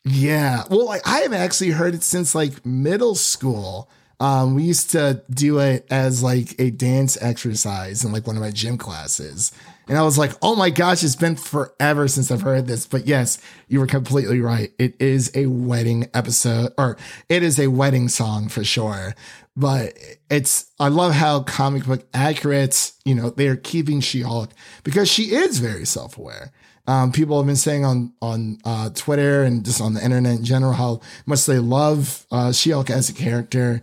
yeah. 0.05 0.65
Well, 0.71 0.87
like 0.87 1.03
I 1.07 1.19
haven't 1.21 1.39
actually 1.41 1.71
heard 1.71 1.95
it 1.95 2.03
since 2.03 2.35
like 2.35 2.65
middle 2.67 3.15
school. 3.15 3.89
Um, 4.23 4.55
we 4.55 4.63
used 4.63 4.91
to 4.91 5.21
do 5.31 5.59
it 5.59 5.85
as 5.91 6.23
like 6.23 6.55
a 6.61 6.71
dance 6.71 7.21
exercise 7.21 8.05
in 8.05 8.13
like 8.13 8.25
one 8.25 8.37
of 8.37 8.43
my 8.43 8.53
gym 8.53 8.79
classes. 8.79 9.51
And 9.89 9.99
I 9.99 10.03
was 10.03 10.17
like, 10.17 10.31
oh 10.43 10.55
my 10.55 10.71
gosh, 10.71 11.03
it's 11.03 11.17
been 11.17 11.35
forever 11.35 12.07
since 12.07 12.31
I've 12.31 12.43
heard 12.43 12.69
this. 12.69 12.87
But 12.87 13.09
yes, 13.09 13.41
you 13.67 13.81
were 13.81 13.89
completely 13.89 14.41
right. 14.41 14.73
It 14.79 14.95
is 15.01 15.33
a 15.35 15.47
wedding 15.47 16.09
episode 16.15 16.73
or 16.79 16.97
it 17.29 17.43
is 17.43 17.59
a 17.59 17.67
wedding 17.67 18.09
song 18.09 18.49
for 18.49 18.63
sure. 18.63 19.17
But 19.57 19.95
it's, 20.31 20.71
I 20.79 20.87
love 20.87 21.15
how 21.15 21.43
comic 21.43 21.85
book 21.85 22.07
accurate, 22.15 22.93
you 23.05 23.17
know, 23.17 23.31
they're 23.31 23.57
keeping 23.57 24.01
She 24.01 24.23
Hulk 24.23 24.51
because 24.85 25.11
she 25.11 25.35
is 25.35 25.59
very 25.59 25.85
self 25.85 26.17
aware. 26.17 26.53
Um, 26.87 27.13
people 27.13 27.37
have 27.37 27.47
been 27.47 27.55
saying 27.55 27.85
on 27.85 28.13
on 28.21 28.59
uh, 28.65 28.91
Twitter 28.91 29.45
and 29.45 29.65
just 29.65 29.81
on 29.81 29.95
the 29.95 30.05
internet 30.05 30.39
in 30.39 30.45
general 30.45 30.73
how 30.73 31.01
much 31.27 31.47
they 31.47 31.61
love 31.61 32.27
uh, 32.33 32.51
She-Hulk 32.51 32.91
as 32.91 33.09
a 33.09 33.13
character, 33.13 33.83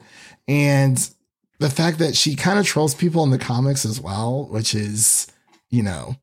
and 0.49 1.09
the 1.59 1.69
fact 1.69 1.99
that 1.99 2.15
she 2.15 2.35
kind 2.35 2.57
of 2.57 2.65
trolls 2.65 2.95
people 2.95 3.23
in 3.23 3.29
the 3.29 3.37
comics 3.37 3.85
as 3.85 4.01
well, 4.01 4.47
which 4.49 4.73
is 4.73 5.27
you 5.69 5.83
know 5.83 6.15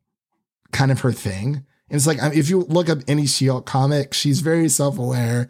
kind 0.72 0.90
of 0.90 1.00
her 1.00 1.12
thing. 1.12 1.64
And 1.88 1.96
it's 1.96 2.06
like 2.06 2.22
um, 2.22 2.32
if 2.32 2.50
you 2.50 2.62
look 2.62 2.90
up 2.90 2.98
any 3.06 3.26
She-Hulk 3.26 3.64
comic, 3.64 4.12
she's 4.12 4.40
very 4.40 4.68
self-aware, 4.68 5.48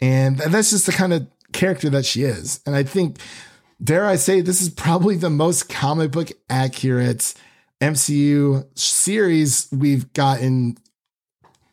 and 0.00 0.38
that's 0.38 0.70
just 0.70 0.86
the 0.86 0.92
kind 0.92 1.14
of 1.14 1.26
character 1.52 1.88
that 1.90 2.04
she 2.04 2.22
is. 2.22 2.60
And 2.66 2.76
I 2.76 2.82
think, 2.82 3.18
dare 3.82 4.04
I 4.04 4.16
say, 4.16 4.42
this 4.42 4.60
is 4.60 4.68
probably 4.68 5.16
the 5.16 5.30
most 5.30 5.70
comic 5.70 6.10
book 6.10 6.30
accurate 6.50 7.32
MCU 7.80 8.66
series 8.78 9.68
we've 9.72 10.12
gotten, 10.12 10.76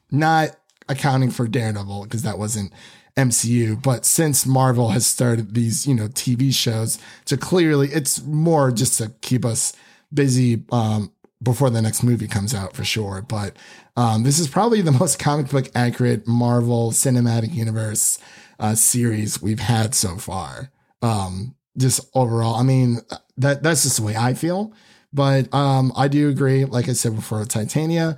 not 0.09 0.55
accounting 0.88 1.31
for 1.31 1.47
Daredevil 1.47 2.03
because 2.03 2.21
that 2.21 2.38
wasn't 2.38 2.71
MCU, 3.17 3.81
but 3.81 4.05
since 4.05 4.45
Marvel 4.45 4.89
has 4.89 5.05
started 5.05 5.53
these, 5.53 5.88
you 5.88 5.95
know, 5.95 6.07
TV 6.07 6.53
shows 6.53 7.00
to 7.25 7.38
clearly, 7.38 7.89
it's 7.91 8.22
more 8.24 8.72
just 8.72 8.98
to 8.98 9.13
keep 9.22 9.45
us 9.45 9.74
busy 10.13 10.63
um, 10.72 11.12
before 11.41 11.69
the 11.69 11.81
next 11.81 12.03
movie 12.03 12.27
comes 12.27 12.53
out 12.53 12.75
for 12.75 12.84
sure. 12.84 13.22
But 13.22 13.55
um, 13.95 14.24
this 14.24 14.39
is 14.39 14.48
probably 14.48 14.81
the 14.81 14.91
most 15.00 15.17
comic 15.17 15.50
book 15.50 15.69
accurate 15.74 16.27
Marvel 16.27 16.91
Cinematic 16.91 17.53
Universe 17.53 18.19
uh, 18.60 18.75
series 18.75 19.41
we've 19.41 19.60
had 19.60 19.95
so 19.95 20.17
far. 20.17 20.72
Um, 21.01 21.55
just 21.77 22.01
overall, 22.13 22.55
I 22.55 22.63
mean, 22.63 23.00
that 23.38 23.63
that's 23.63 23.84
just 23.84 23.98
the 23.98 24.03
way 24.03 24.15
I 24.15 24.34
feel. 24.34 24.74
But 25.13 25.53
um, 25.53 25.93
I 25.95 26.10
do 26.10 26.29
agree, 26.29 26.65
like 26.65 26.89
I 26.89 26.93
said 26.93 27.15
before, 27.15 27.45
Titania. 27.45 28.17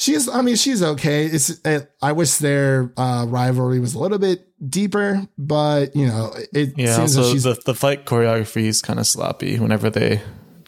She's, 0.00 0.30
I 0.30 0.40
mean, 0.40 0.56
she's 0.56 0.82
okay. 0.82 1.26
It's, 1.26 1.50
it, 1.62 1.92
I 2.00 2.12
wish 2.12 2.38
their 2.38 2.90
uh, 2.96 3.26
rivalry 3.28 3.80
was 3.80 3.92
a 3.92 3.98
little 3.98 4.18
bit 4.18 4.48
deeper, 4.66 5.28
but 5.36 5.94
you 5.94 6.06
know, 6.06 6.32
it 6.54 6.72
Yeah, 6.78 6.96
seems 6.96 7.18
also 7.18 7.30
she's 7.30 7.42
the, 7.42 7.60
the 7.66 7.74
fight 7.74 8.06
choreography 8.06 8.62
is 8.62 8.80
kind 8.80 8.98
of 8.98 9.06
sloppy 9.06 9.58
whenever 9.58 9.90
they 9.90 10.22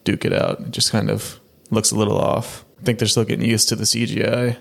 duke 0.05 0.27
it 0.27 0.35
out. 0.35 0.61
It 0.61 0.71
just 0.71 0.93
kind 0.93 1.09
of 1.11 1.41
looks 1.71 1.91
a 1.93 1.97
little 1.97 2.19
off. 2.19 2.67
I 2.79 2.85
think 2.85 2.99
they're 2.99 3.09
still 3.09 3.25
getting 3.25 3.49
used 3.49 3.71
to 3.71 3.77
the 3.77 3.85
CGI. 3.85 4.59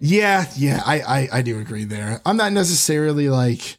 Yeah, 0.00 0.46
yeah, 0.56 0.82
I, 0.84 1.00
I 1.00 1.28
I 1.38 1.42
do 1.42 1.60
agree 1.60 1.84
there. 1.84 2.20
I'm 2.26 2.36
not 2.36 2.52
necessarily 2.52 3.28
like 3.28 3.78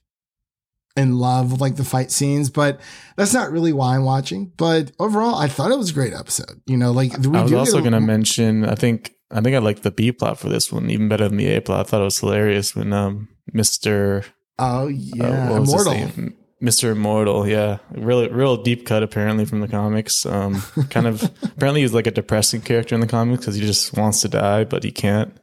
in 0.95 1.17
love 1.17 1.51
with 1.51 1.59
like 1.59 1.75
the 1.75 1.83
fight 1.83 2.11
scenes, 2.11 2.49
but 2.49 2.79
that's 3.17 3.33
not 3.33 3.51
really 3.51 3.73
why 3.73 3.95
I'm 3.95 4.05
watching. 4.05 4.51
But 4.57 4.91
overall, 4.99 5.35
I 5.35 5.47
thought 5.47 5.71
it 5.71 5.77
was 5.77 5.89
a 5.89 5.93
great 5.93 6.13
episode. 6.13 6.61
You 6.65 6.77
know, 6.77 6.91
like 6.91 7.17
we 7.17 7.37
I 7.37 7.43
was 7.43 7.53
also 7.53 7.79
going 7.81 7.93
to 7.93 7.99
mention. 7.99 8.63
I 8.65 8.75
think 8.75 9.13
I 9.33 9.41
think 9.41 9.55
I 9.55 9.59
like 9.59 9.81
the 9.81 9.91
B 9.91 10.11
plot 10.11 10.39
for 10.39 10.47
this 10.47 10.71
one 10.71 10.89
even 10.89 11.09
better 11.09 11.27
than 11.27 11.37
the 11.37 11.47
A 11.55 11.61
plot. 11.61 11.79
I 11.79 11.83
thought 11.89 12.01
it 12.01 12.05
was 12.05 12.19
hilarious 12.19 12.75
when 12.75 12.93
um 12.93 13.27
Mister 13.51 14.23
Oh 14.59 14.85
uh, 14.85 14.87
yeah, 14.87 15.59
his 15.59 15.69
Immortal. 15.73 16.33
Mr. 16.61 16.91
Immortal, 16.93 17.45
yeah, 17.45 17.79
really, 17.91 18.29
real 18.29 18.55
deep 18.55 18.85
cut 18.85 19.03
apparently 19.03 19.43
from 19.43 19.59
the 19.59 19.67
comics. 19.67 20.25
Um, 20.25 20.61
kind 20.89 21.07
of 21.07 21.23
apparently 21.43 21.81
he's 21.81 21.93
like 21.93 22.07
a 22.07 22.11
depressing 22.11 22.61
character 22.61 22.95
in 22.95 23.01
the 23.01 23.07
comics 23.07 23.41
because 23.41 23.55
he 23.55 23.61
just 23.61 23.97
wants 23.97 24.21
to 24.21 24.29
die 24.29 24.63
but 24.63 24.83
he 24.83 24.91
can't. 24.91 25.35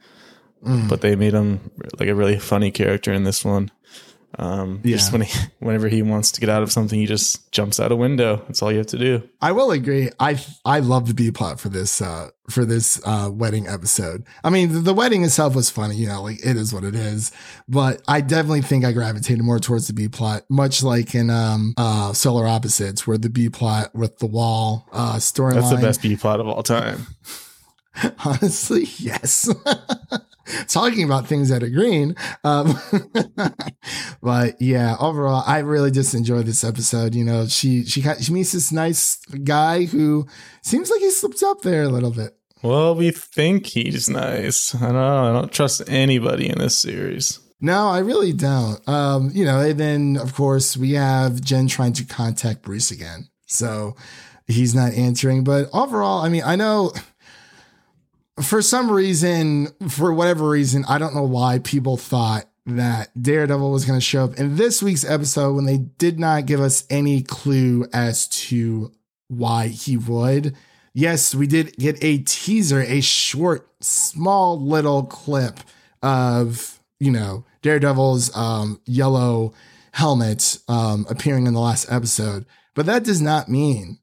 Mm. 0.64 0.88
But 0.88 1.00
they 1.02 1.16
made 1.16 1.32
him 1.34 1.70
like 1.98 2.08
a 2.08 2.14
really 2.14 2.38
funny 2.38 2.70
character 2.70 3.12
in 3.12 3.24
this 3.24 3.44
one. 3.44 3.70
Um, 4.38 4.80
just 4.84 5.08
Yeah. 5.08 5.12
when 5.18 5.22
he, 5.26 5.38
whenever 5.58 5.88
he 5.88 6.02
wants 6.02 6.30
to 6.32 6.40
get 6.40 6.48
out 6.48 6.62
of 6.62 6.70
something, 6.70 6.98
he 6.98 7.06
just 7.06 7.50
jumps 7.50 7.80
out 7.80 7.92
a 7.92 7.96
window. 7.96 8.42
That's 8.46 8.62
all 8.62 8.70
you 8.70 8.78
have 8.78 8.86
to 8.88 8.98
do. 8.98 9.28
I 9.40 9.52
will 9.52 9.72
agree. 9.72 10.10
I 10.20 10.38
I 10.64 10.78
love 10.80 11.08
the 11.08 11.14
B 11.14 11.30
plot 11.30 11.58
for 11.60 11.68
this 11.68 12.00
uh 12.00 12.30
for 12.50 12.64
this 12.64 13.00
uh 13.04 13.30
wedding 13.32 13.66
episode. 13.66 14.24
I 14.44 14.50
mean, 14.50 14.72
the, 14.72 14.78
the 14.80 14.94
wedding 14.94 15.24
itself 15.24 15.54
was 15.54 15.70
funny, 15.70 15.96
you 15.96 16.06
know, 16.06 16.22
like 16.22 16.44
it 16.44 16.56
is 16.56 16.72
what 16.72 16.84
it 16.84 16.94
is. 16.94 17.32
But 17.68 18.02
I 18.08 18.20
definitely 18.20 18.62
think 18.62 18.84
I 18.84 18.92
gravitated 18.92 19.44
more 19.44 19.58
towards 19.58 19.86
the 19.86 19.92
B 19.92 20.08
plot, 20.08 20.44
much 20.48 20.82
like 20.82 21.14
in 21.14 21.30
um 21.30 21.74
uh 21.76 22.12
Solar 22.12 22.46
Opposites, 22.46 23.06
where 23.06 23.18
the 23.18 23.30
B 23.30 23.48
plot 23.48 23.94
with 23.94 24.18
the 24.18 24.26
wall 24.26 24.88
uh 24.92 25.16
storyline. 25.16 25.54
That's 25.54 25.70
the 25.70 25.76
best 25.76 26.02
B 26.02 26.16
plot 26.16 26.40
of 26.40 26.48
all 26.48 26.62
time. 26.62 27.06
Honestly, 28.24 28.86
yes. 28.98 29.52
Talking 30.68 31.04
about 31.04 31.26
things 31.26 31.48
that 31.48 31.62
are 31.62 31.68
green. 31.68 32.16
Um, 32.44 32.78
but 34.22 34.60
yeah, 34.60 34.96
overall, 34.98 35.44
I 35.46 35.58
really 35.58 35.90
just 35.90 36.14
enjoyed 36.14 36.46
this 36.46 36.64
episode. 36.64 37.14
You 37.14 37.24
know, 37.24 37.46
she, 37.46 37.84
she, 37.84 38.02
she 38.20 38.32
meets 38.32 38.52
this 38.52 38.72
nice 38.72 39.16
guy 39.44 39.84
who 39.84 40.26
seems 40.62 40.90
like 40.90 41.00
he 41.00 41.10
slipped 41.10 41.42
up 41.42 41.62
there 41.62 41.82
a 41.82 41.88
little 41.88 42.10
bit. 42.10 42.36
Well, 42.62 42.94
we 42.94 43.10
think 43.10 43.66
he's 43.66 44.10
nice. 44.10 44.74
I 44.74 44.80
don't 44.80 44.94
know. 44.94 45.30
I 45.30 45.32
don't 45.32 45.52
trust 45.52 45.82
anybody 45.88 46.48
in 46.48 46.58
this 46.58 46.78
series. 46.78 47.40
No, 47.60 47.88
I 47.88 47.98
really 47.98 48.32
don't. 48.32 48.86
Um, 48.88 49.30
you 49.34 49.44
know, 49.44 49.60
and 49.60 49.78
then 49.78 50.16
of 50.16 50.34
course 50.34 50.76
we 50.76 50.92
have 50.92 51.40
Jen 51.40 51.68
trying 51.68 51.92
to 51.94 52.04
contact 52.04 52.62
Bruce 52.62 52.90
again. 52.90 53.28
So 53.46 53.96
he's 54.46 54.74
not 54.74 54.92
answering. 54.92 55.44
But 55.44 55.68
overall, 55.72 56.22
I 56.22 56.28
mean, 56.28 56.42
I 56.44 56.56
know 56.56 56.92
for 58.42 58.62
some 58.62 58.90
reason, 58.90 59.68
for 59.88 60.12
whatever 60.12 60.48
reason, 60.48 60.84
I 60.88 60.98
don't 60.98 61.14
know 61.14 61.24
why 61.24 61.58
people 61.58 61.96
thought 61.96 62.46
that 62.66 63.10
Daredevil 63.20 63.70
was 63.70 63.84
going 63.84 63.98
to 63.98 64.04
show 64.04 64.24
up 64.24 64.38
in 64.38 64.56
this 64.56 64.82
week's 64.82 65.04
episode 65.04 65.54
when 65.54 65.64
they 65.64 65.78
did 65.78 66.18
not 66.18 66.46
give 66.46 66.60
us 66.60 66.84
any 66.90 67.22
clue 67.22 67.86
as 67.92 68.28
to 68.28 68.92
why 69.28 69.68
he 69.68 69.96
would. 69.96 70.56
Yes, 70.92 71.34
we 71.34 71.46
did 71.46 71.76
get 71.76 72.02
a 72.02 72.18
teaser, 72.18 72.80
a 72.82 73.00
short, 73.00 73.68
small 73.80 74.60
little 74.60 75.04
clip 75.04 75.60
of, 76.02 76.80
you 76.98 77.10
know, 77.12 77.44
Daredevil's 77.62 78.34
um, 78.36 78.80
yellow 78.86 79.52
helmet 79.92 80.58
um, 80.68 81.06
appearing 81.08 81.46
in 81.46 81.54
the 81.54 81.60
last 81.60 81.90
episode. 81.90 82.44
But 82.74 82.86
that 82.86 83.04
does 83.04 83.20
not 83.20 83.48
mean 83.48 83.98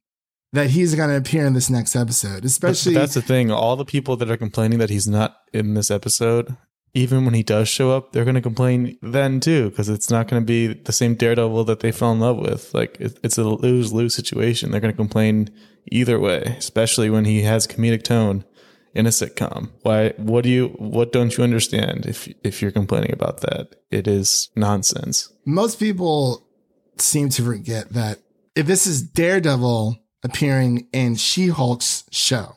that 0.54 0.70
he's 0.70 0.96
going 0.96 1.10
to 1.10 1.18
appear 1.18 1.46
in 1.46 1.54
this 1.54 1.70
next 1.70 1.96
episode, 1.96 2.42
But- 2.42 2.46
especially. 2.46 2.94
but 2.94 3.02
that's 3.02 3.14
the 3.16 3.22
thing. 3.22 3.52
All 3.52 3.76
the 3.76 3.86
people 3.86 4.16
that 4.18 4.32
are 4.32 4.38
complaining 4.38 4.80
that 4.80 4.90
he's 4.90 5.08
not 5.08 5.38
in 5.54 5.74
this 5.74 5.92
episode, 5.92 6.56
even 6.94 7.26
when 7.26 7.34
he 7.34 7.44
does 7.44 7.68
show 7.68 7.92
up, 7.92 8.12
they're 8.14 8.24
going 8.24 8.36
to 8.36 8.42
complain 8.42 8.98
then 9.02 9.40
too, 9.40 9.70
because 9.70 9.90
it's 9.90 10.10
not 10.10 10.28
going 10.28 10.42
to 10.42 10.46
be 10.46 10.68
the 10.68 10.92
same 10.94 11.16
Daredevil 11.16 11.66
that 11.66 11.82
they 11.82 11.92
fell 11.92 12.12
in 12.14 12.20
love 12.20 12.38
with. 12.38 12.74
Like 12.74 12.98
it, 13.00 13.20
it's 13.24 13.38
a 13.38 13.44
lose 13.44 13.92
lose 13.92 14.16
situation. 14.16 14.72
They're 14.72 14.80
going 14.82 14.94
to 14.94 14.98
complain 14.98 15.50
either 15.92 16.20
way, 16.20 16.56
especially 16.58 17.10
when 17.10 17.26
he 17.26 17.42
has 17.44 17.68
comedic 17.68 18.04
tone 18.04 18.44
in 18.94 19.06
a 19.06 19.10
sitcom. 19.10 19.70
Why? 19.84 20.14
What 20.18 20.44
do 20.44 20.50
you? 20.50 20.70
What 20.78 21.12
don't 21.12 21.38
you 21.38 21.44
understand? 21.44 22.06
If 22.06 22.28
if 22.44 22.62
you're 22.62 22.72
complaining 22.72 23.14
about 23.14 23.42
that, 23.42 23.76
it 23.92 24.08
is 24.08 24.50
nonsense. 24.56 25.32
most 25.46 25.80
people 25.80 26.44
seem 26.98 27.30
to 27.30 27.44
forget 27.44 27.90
that 27.90 28.20
if 28.56 28.66
this 28.66 28.88
is 28.88 29.04
Daredevil 29.04 29.98
appearing 30.24 30.88
in 30.92 31.16
She 31.16 31.48
Hulk's 31.48 32.06
show, 32.12 32.56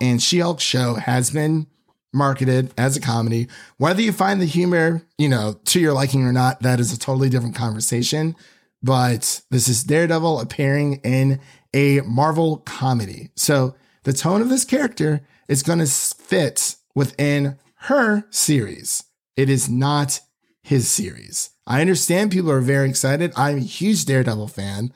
and 0.00 0.22
She 0.22 0.38
Hulk's 0.38 0.62
show 0.62 0.94
has 0.94 1.30
been 1.30 1.66
marketed 2.12 2.72
as 2.78 2.96
a 2.96 3.00
comedy, 3.00 3.48
whether 3.78 4.02
you 4.02 4.12
find 4.12 4.40
the 4.40 4.46
humor, 4.46 5.02
you 5.18 5.28
know, 5.28 5.58
to 5.64 5.80
your 5.80 5.94
liking 5.94 6.24
or 6.24 6.32
not, 6.32 6.60
that 6.62 6.78
is 6.78 6.92
a 6.92 6.98
totally 6.98 7.28
different 7.28 7.56
conversation. 7.56 8.36
But 8.82 9.42
this 9.50 9.68
is 9.68 9.84
Daredevil 9.84 10.40
appearing 10.40 11.00
in 11.04 11.40
a 11.74 12.00
Marvel 12.02 12.58
comedy. 12.58 13.30
So 13.36 13.74
the 14.04 14.12
tone 14.12 14.40
of 14.40 14.48
this 14.48 14.64
character 14.64 15.22
is 15.48 15.62
going 15.62 15.78
to 15.78 15.86
fit 15.86 16.76
within 16.94 17.58
her 17.74 18.24
series. 18.30 19.04
It 19.36 19.48
is 19.48 19.68
not 19.68 20.20
his 20.62 20.90
series. 20.90 21.50
I 21.66 21.80
understand 21.80 22.30
people 22.30 22.50
are 22.50 22.60
very 22.60 22.88
excited. 22.88 23.32
I'm 23.36 23.58
a 23.58 23.60
huge 23.60 24.04
Daredevil 24.04 24.48
fan, 24.48 24.92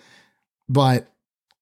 but 0.68 1.08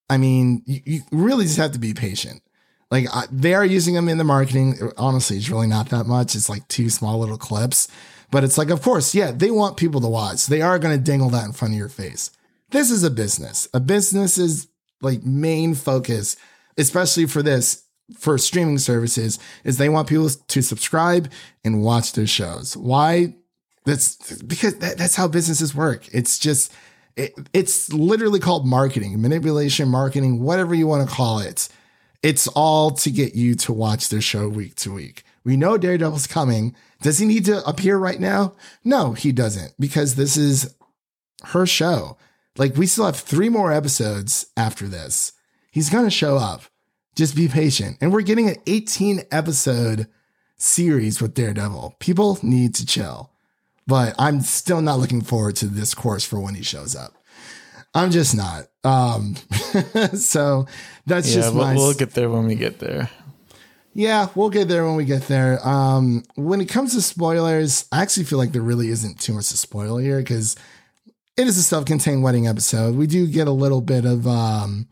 I 0.09 0.16
mean, 0.16 0.62
you, 0.66 0.80
you 0.85 1.02
really 1.12 1.44
just 1.44 1.56
have 1.56 1.73
to 1.73 1.78
be 1.78 1.94
patient. 1.94 2.42
Like 2.90 3.06
I, 3.12 3.25
they 3.30 3.54
are 3.54 3.64
using 3.64 3.94
them 3.94 4.09
in 4.09 4.18
the 4.18 4.25
marketing. 4.25 4.78
Honestly, 4.97 5.37
it's 5.37 5.49
really 5.49 5.66
not 5.66 5.90
that 5.90 6.04
much. 6.06 6.35
It's 6.35 6.49
like 6.49 6.66
two 6.68 6.90
small 6.90 7.18
little 7.18 7.38
clips, 7.38 7.88
but 8.30 8.44
it's 8.44 8.59
like, 8.59 8.71
of 8.71 8.83
course, 8.83 9.14
yeah, 9.14 9.30
they 9.30 9.50
want 9.50 9.76
people 9.76 10.00
to 10.00 10.09
watch. 10.09 10.47
They 10.47 10.62
are 10.62 10.78
going 10.78 10.97
to 10.97 11.02
dangle 11.02 11.30
that 11.30 11.47
in 11.47 11.52
front 11.52 11.75
of 11.75 11.78
your 11.78 11.88
face. 11.88 12.30
This 12.71 12.90
is 12.90 13.02
a 13.02 13.11
business. 13.11 13.68
A 13.73 13.80
business's 13.80 14.68
like 15.01 15.25
main 15.25 15.75
focus, 15.75 16.37
especially 16.79 17.27
for 17.27 17.43
this, 17.43 17.85
for 18.19 18.37
streaming 18.39 18.79
services, 18.79 19.39
is 19.65 19.79
they 19.79 19.89
want 19.89 20.09
people 20.09 20.29
to 20.29 20.63
subscribe 20.63 21.31
and 21.65 21.83
watch 21.83 22.13
their 22.13 22.27
shows. 22.27 22.77
Why? 22.77 23.37
That's 23.85 24.41
because 24.43 24.79
that, 24.79 24.99
that's 24.99 25.15
how 25.15 25.29
businesses 25.29 25.75
work. 25.75 26.09
It's 26.13 26.39
just, 26.39 26.73
it, 27.17 27.35
it's 27.53 27.93
literally 27.93 28.41
called 28.41 28.67
marketing, 28.67 29.21
manipulation, 29.21 29.89
marketing, 29.89 30.41
whatever 30.41 30.75
you 30.75 30.87
want 30.87 31.09
to 31.09 31.15
call 31.15 31.39
it. 31.39 31.69
It's 32.23 32.49
all 32.49 32.91
to 32.93 33.11
get 33.11 33.35
you 33.35 33.55
to 33.57 33.73
watch 33.73 34.09
their 34.09 34.23
show 34.23 34.49
week 34.49 34.77
to 34.77 34.93
week. 34.93 35.25
We 35.45 35.59
know 35.59 35.77
Daredevil's 35.77 36.27
coming. 36.27 36.75
Does 37.03 37.19
he 37.19 37.27
need 37.27 37.45
to 37.45 37.63
appear 37.69 37.99
right 37.99 38.19
now? 38.19 38.55
No, 38.83 39.13
he 39.13 39.31
doesn't, 39.31 39.75
because 39.79 40.15
this 40.15 40.39
is 40.39 40.75
her 41.43 41.67
show. 41.67 42.17
Like, 42.56 42.76
we 42.76 42.87
still 42.87 43.06
have 43.06 43.16
three 43.16 43.49
more 43.49 43.73
episodes 43.73 44.46
after 44.56 44.87
this. 44.87 45.32
He's 45.70 45.90
going 45.90 46.04
to 46.04 46.11
show 46.11 46.37
up. 46.37 46.62
Just 47.16 47.37
be 47.37 47.49
patient. 47.49 47.99
And 48.00 48.12
we're 48.12 48.23
getting 48.23 48.49
an 48.49 48.56
18 48.66 49.23
episode 49.30 50.08
series 50.56 51.20
with 51.20 51.34
Daredevil. 51.34 51.96
People 51.99 52.38
need 52.42 52.75
to 52.76 52.87
chill 52.87 53.30
but 53.87 54.14
I'm 54.18 54.40
still 54.40 54.80
not 54.80 54.99
looking 54.99 55.23
forward 55.23 55.56
to 55.56 55.66
this 55.66 55.94
course 55.94 56.25
for 56.25 56.40
when 56.40 56.54
he 56.54 56.62
shows 56.62 56.96
up. 56.96 57.14
I'm 57.94 58.11
just 58.11 58.37
not. 58.37 58.66
Um, 58.82 59.37
so 60.14 60.66
that's 61.06 61.28
yeah, 61.28 61.42
just 61.42 61.54
we'll, 61.54 61.75
we'll 61.75 61.94
get 61.94 62.11
there 62.11 62.28
when 62.28 62.46
we 62.46 62.54
get 62.54 62.78
there. 62.78 63.11
Yeah, 63.92 64.28
we'll 64.34 64.50
get 64.50 64.66
there 64.66 64.84
when 64.84 64.96
we 64.96 65.04
get 65.04 65.28
there. 65.28 65.64
Um, 65.66 66.25
when 66.34 66.61
it 66.61 66.68
comes 66.68 66.94
to 66.94 67.02
spoilers, 67.02 67.87
I 67.92 68.02
actually 68.02 68.25
feel 68.25 68.38
like 68.38 68.50
there 68.50 68.62
really 68.62 68.88
isn't 68.88 69.20
too 69.20 69.34
much 69.34 69.50
to 69.50 69.56
spoil 69.56 69.99
here 69.99 70.18
because 70.18 70.56
it 71.37 71.47
is 71.47 71.57
a 71.59 71.62
self-contained 71.62 72.23
wedding 72.23 72.47
episode. 72.47 72.97
We 72.97 73.07
do 73.07 73.26
get 73.26 73.49
a 73.49 73.53
little 73.53 73.81
bit 73.81 74.05
of 74.05 74.26
um, 74.26 74.88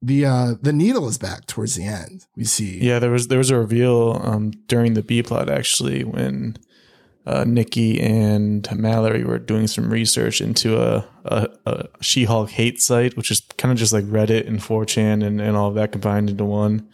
the 0.00 0.26
uh, 0.26 0.54
the 0.60 0.72
needle 0.72 1.08
is 1.08 1.18
back 1.18 1.46
towards 1.46 1.74
the 1.74 1.84
end. 1.84 2.26
We 2.36 2.44
see. 2.44 2.78
Yeah, 2.80 2.98
there 2.98 3.10
was 3.10 3.28
there 3.28 3.38
was 3.38 3.50
a 3.50 3.58
reveal 3.58 4.20
um, 4.22 4.52
during 4.66 4.94
the 4.94 5.02
B 5.02 5.22
plot 5.22 5.48
actually 5.48 6.04
when 6.04 6.56
uh, 7.26 7.44
Nikki 7.44 8.00
and 8.00 8.68
Mallory 8.76 9.24
were 9.24 9.38
doing 9.38 9.66
some 9.66 9.90
research 9.90 10.40
into 10.40 10.80
a, 10.80 11.06
a, 11.24 11.48
a 11.66 11.88
She 12.00 12.24
Hulk 12.24 12.50
hate 12.50 12.80
site, 12.80 13.16
which 13.16 13.30
is 13.30 13.40
kind 13.56 13.72
of 13.72 13.78
just 13.78 13.92
like 13.92 14.04
Reddit 14.04 14.46
and 14.46 14.60
4chan 14.60 15.24
and, 15.24 15.40
and 15.40 15.56
all 15.56 15.68
of 15.68 15.74
that 15.76 15.92
combined 15.92 16.30
into 16.30 16.44
one, 16.44 16.86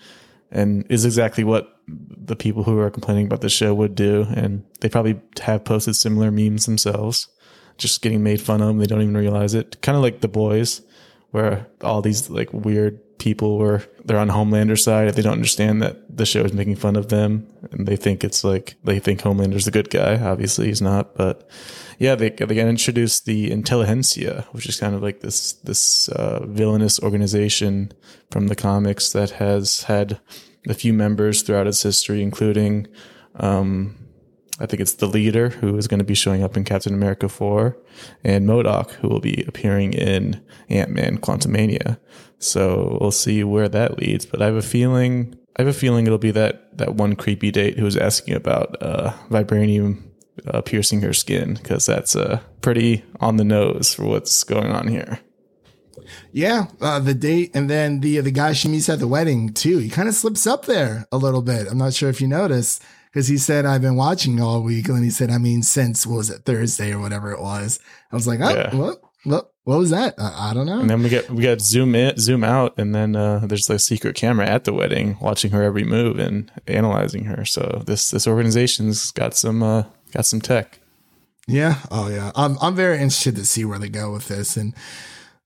and 0.51 0.87
is 0.89 1.05
exactly 1.05 1.43
what 1.43 1.77
the 1.89 2.37
people 2.37 2.63
who 2.63 2.79
are 2.79 2.91
complaining 2.91 3.27
about 3.27 3.41
the 3.41 3.49
show 3.49 3.75
would 3.75 3.97
do. 3.97 4.27
And 4.35 4.65
they 4.81 4.89
probably 4.89 5.21
have 5.43 5.65
posted 5.65 5.97
similar 5.97 6.31
memes 6.31 6.67
themselves, 6.67 7.27
just 7.81 8.03
getting 8.03 8.23
made 8.23 8.41
fun 8.41 8.61
of. 8.61 8.69
And 8.69 8.81
they 8.81 8.87
don't 8.87 9.03
even 9.03 9.17
realize 9.17 9.55
it. 9.55 9.81
Kind 9.83 9.97
of 9.97 10.03
like 10.03 10.21
The 10.21 10.29
Boys, 10.29 10.83
where 11.33 11.67
all 11.83 12.03
these 12.03 12.31
like 12.31 12.53
weird 12.53 13.01
people 13.21 13.59
where 13.59 13.85
they're 14.05 14.19
on 14.19 14.29
Homelander's 14.29 14.83
side. 14.83 15.15
They 15.15 15.23
don't 15.23 15.35
understand 15.35 15.83
that 15.83 16.17
the 16.17 16.27
show 16.27 16.43
is 16.43 16.53
making 16.53 16.77
fun 16.77 16.97
of 16.97 17.11
them, 17.11 17.47
and 17.71 17.87
they 17.87 17.95
think 17.95 18.25
it's 18.25 18.43
like 18.43 18.75
they 18.83 18.99
think 18.99 19.21
Homelander's 19.21 19.69
a 19.69 19.71
good 19.71 19.91
guy. 19.91 20.19
Obviously, 20.19 20.67
he's 20.67 20.83
not. 20.83 21.15
But 21.15 21.49
yeah, 21.99 22.17
they 22.17 22.31
they 22.31 22.55
got 22.55 22.67
introduced 22.67 23.27
the 23.27 23.53
Intelligentsia, 23.53 24.47
which 24.51 24.69
is 24.69 24.81
kind 24.81 24.95
of 24.95 25.03
like 25.03 25.21
this 25.21 25.53
this 25.53 26.09
uh, 26.09 26.45
villainous 26.47 26.99
organization 27.01 27.93
from 28.31 28.49
the 28.49 28.57
comics 28.57 29.13
that 29.13 29.31
has 29.33 29.85
had 29.85 30.19
a 30.67 30.75
few 30.75 30.93
members 30.93 31.43
throughout 31.43 31.69
its 31.69 31.83
history, 31.83 32.23
including. 32.23 32.89
Um, 33.37 33.97
I 34.61 34.67
think 34.67 34.81
it's 34.81 34.93
the 34.93 35.07
leader 35.07 35.49
who 35.49 35.77
is 35.77 35.89
going 35.89 35.99
to 35.99 36.05
be 36.05 36.15
showing 36.15 36.43
up 36.43 36.57
in 36.57 36.65
Captain 36.65 36.93
America 36.93 37.29
4 37.29 37.77
and 38.23 38.47
MODOK 38.47 38.91
who 38.93 39.09
will 39.09 39.21
be 39.21 39.43
appearing 39.49 39.95
in 39.95 40.43
Ant-Man 40.69 41.19
Quantumania. 41.19 41.99
So 42.39 42.99
we'll 43.01 43.11
see 43.11 43.43
where 43.43 43.69
that 43.69 43.99
leads. 43.99 44.27
But 44.27 44.43
I 44.43 44.47
have 44.47 44.57
a 44.57 44.63
feeling 44.63 45.37
I 45.57 45.63
have 45.63 45.69
a 45.69 45.79
feeling 45.79 46.07
it'll 46.07 46.19
be 46.19 46.31
that 46.31 46.77
that 46.79 46.95
one 46.95 47.17
creepy 47.17 47.51
date 47.51 47.79
who 47.79 47.85
was 47.85 47.97
asking 47.97 48.35
about 48.35 48.77
uh, 48.83 49.13
vibranium 49.29 50.03
uh, 50.47 50.61
piercing 50.63 51.03
her 51.03 51.13
skin 51.13 51.55
because 51.55 51.87
that's 51.87 52.15
uh, 52.15 52.41
pretty 52.61 53.05
on 53.21 53.37
the 53.37 53.45
nose 53.45 53.95
for 53.95 54.05
what's 54.05 54.45
going 54.45 54.71
on 54.71 54.89
here. 54.89 55.21
Yeah, 56.33 56.67
uh, 56.81 56.99
the 56.99 57.15
date 57.15 57.51
and 57.55 57.69
then 57.69 58.01
the 58.01 58.21
the 58.21 58.31
guy 58.31 58.53
she 58.53 58.69
meets 58.69 58.89
at 58.89 59.01
the 59.01 59.09
wedding 59.09 59.53
too. 59.53 59.79
He 59.79 59.89
kind 59.89 60.09
of 60.09 60.15
slips 60.15 60.47
up 60.47 60.67
there 60.67 61.07
a 61.13 61.17
little 61.17 61.43
bit. 61.43 61.69
I'm 61.69 61.79
not 61.79 61.95
sure 61.95 62.09
if 62.09 62.21
you 62.21 62.29
noticed 62.29 62.83
because 63.13 63.29
he 63.29 63.39
said 63.39 63.67
I've 63.67 63.83
been 63.83 63.97
watching 63.97 64.41
all 64.41 64.63
week, 64.63 64.89
and 64.89 65.05
he 65.05 65.11
said 65.11 65.31
I 65.31 65.39
mean 65.39 65.63
since 65.63 66.07
what 66.07 66.17
was 66.17 66.31
it 66.31 66.45
Thursday 66.45 66.93
or 66.93 67.01
whatever 67.01 67.33
it 67.33 67.41
was. 67.41 67.81
I 68.11 68.17
was 68.17 68.27
like, 68.27 68.41
oh, 68.41 68.51
yeah. 68.51 68.75
what, 68.75 69.01
what, 69.25 69.53
what 69.65 69.79
was 69.79 69.91
that? 69.91 70.15
I, 70.19 70.51
I, 70.51 70.55
don't 70.55 70.67
know. 70.67 70.81
And 70.81 70.91
then 70.91 71.03
we 71.03 71.09
get 71.09 71.31
we 71.31 71.43
got 71.43 71.61
zoom 71.61 71.95
in, 71.95 72.17
zoom 72.19 72.43
out, 72.45 72.75
and 72.79 72.95
then 72.95 73.17
uh, 73.17 73.41
there's 73.45 73.69
a 73.69 73.79
secret 73.79 74.17
camera 74.17 74.47
at 74.47 74.65
the 74.65 74.73
wedding 74.73 75.17
watching 75.21 75.51
her 75.53 75.63
every 75.63 75.85
move 75.85 76.19
and 76.19 76.51
analyzing 76.67 77.25
her. 77.25 77.45
So 77.45 77.83
this 77.87 78.11
this 78.11 78.27
organization's 78.27 79.11
got 79.11 79.35
some 79.35 79.63
uh, 79.63 79.85
got 80.13 80.27
some 80.27 80.41
tech. 80.41 80.81
Yeah. 81.47 81.79
Oh 81.91 82.09
yeah. 82.09 82.33
I'm 82.35 82.57
I'm 82.61 82.75
very 82.75 82.97
interested 82.97 83.37
to 83.37 83.45
see 83.45 83.65
where 83.65 83.79
they 83.79 83.89
go 83.89 84.13
with 84.13 84.29
this, 84.29 84.57
and 84.57 84.75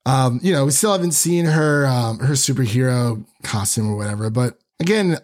um, 0.06 0.38
you 0.42 0.52
know, 0.52 0.66
we 0.66 0.70
still 0.70 0.92
haven't 0.92 1.12
seen 1.12 1.46
her 1.46 1.86
um 1.86 2.18
her 2.20 2.34
superhero 2.34 3.24
costume 3.42 3.90
or 3.90 3.96
whatever. 3.96 4.30
But 4.30 4.58
again, 4.80 5.18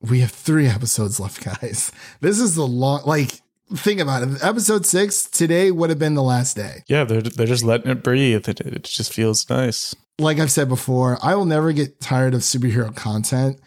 we 0.00 0.20
have 0.20 0.30
three 0.30 0.66
episodes 0.66 1.20
left, 1.20 1.44
guys. 1.44 1.92
This 2.20 2.40
is 2.40 2.54
the 2.54 2.66
long 2.66 3.02
like 3.04 3.40
think 3.74 4.00
about 4.00 4.22
it. 4.22 4.42
Episode 4.42 4.86
six 4.86 5.24
today 5.24 5.70
would 5.70 5.90
have 5.90 5.98
been 5.98 6.14
the 6.14 6.22
last 6.22 6.56
day. 6.56 6.82
Yeah, 6.86 7.04
they're 7.04 7.22
they're 7.22 7.46
just 7.46 7.64
letting 7.64 7.90
it 7.90 8.02
breathe. 8.02 8.48
It, 8.48 8.60
it 8.60 8.84
just 8.84 9.12
feels 9.12 9.48
nice. 9.48 9.94
Like 10.18 10.38
I've 10.38 10.50
said 10.50 10.68
before, 10.68 11.18
I 11.22 11.34
will 11.34 11.46
never 11.46 11.72
get 11.72 12.00
tired 12.00 12.34
of 12.34 12.40
superhero 12.40 12.94
content. 12.94 13.60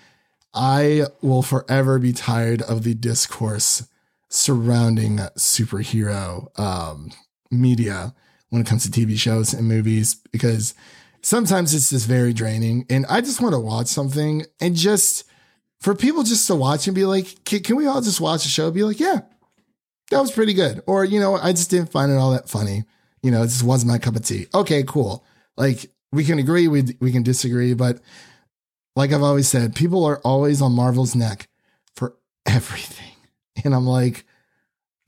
I 0.54 1.08
will 1.22 1.42
forever 1.42 1.98
be 1.98 2.14
tired 2.14 2.62
of 2.62 2.84
the 2.84 2.94
discourse 2.94 3.88
surrounding 4.30 5.18
superhero 5.38 6.60
um, 6.60 7.12
media 7.50 8.14
when 8.50 8.62
it 8.62 8.68
comes 8.68 8.88
to 8.88 8.90
TV 8.90 9.18
shows 9.18 9.54
and 9.54 9.68
movies 9.68 10.16
because 10.32 10.76
sometimes 11.24 11.74
it's 11.74 11.90
just 11.90 12.08
very 12.08 12.34
draining. 12.34 12.86
And 12.90 13.06
I 13.08 13.22
just 13.22 13.42
want 13.42 13.54
to 13.54 13.60
watch 13.60 13.88
something 13.88 14.46
and 14.62 14.76
just 14.76 15.24
for 15.84 15.94
people 15.94 16.24
just 16.24 16.48
to 16.48 16.56
watch 16.56 16.88
and 16.88 16.96
be 16.96 17.04
like, 17.04 17.44
can, 17.44 17.62
can 17.62 17.76
we 17.76 17.86
all 17.86 18.02
just 18.02 18.22
watch 18.22 18.44
the 18.44 18.50
show? 18.50 18.72
Be 18.72 18.86
like, 18.86 19.02
yeah, 19.02 19.20
that 20.12 20.22
was 20.22 20.32
pretty 20.32 20.54
good. 20.54 20.82
Or, 20.88 21.04
you 21.04 21.20
know, 21.20 21.36
I 21.36 21.52
just 21.52 21.70
didn't 21.70 21.92
find 21.92 22.10
it 22.10 22.16
all 22.16 22.32
that 22.32 22.48
funny. 22.48 22.86
You 23.22 23.32
know, 23.32 23.44
it 23.44 23.48
just 23.48 23.64
wasn't 23.64 23.92
my 23.92 23.98
cup 23.98 24.16
of 24.16 24.24
tea. 24.24 24.48
Okay, 24.54 24.84
cool. 24.84 25.26
Like 25.58 25.86
we 26.14 26.24
can 26.24 26.40
agree, 26.40 26.70
we, 26.70 26.96
we 27.02 27.12
can 27.12 27.22
disagree, 27.22 27.74
but 27.74 28.00
like 28.96 29.12
I've 29.12 29.24
always 29.24 29.50
said, 29.50 29.76
people 29.76 30.06
are 30.06 30.20
always 30.20 30.62
on 30.62 30.72
Marvel's 30.72 31.16
neck 31.16 31.50
for 31.98 32.16
everything. 32.46 33.12
And 33.66 33.76
I'm 33.76 33.86
like, 33.86 34.26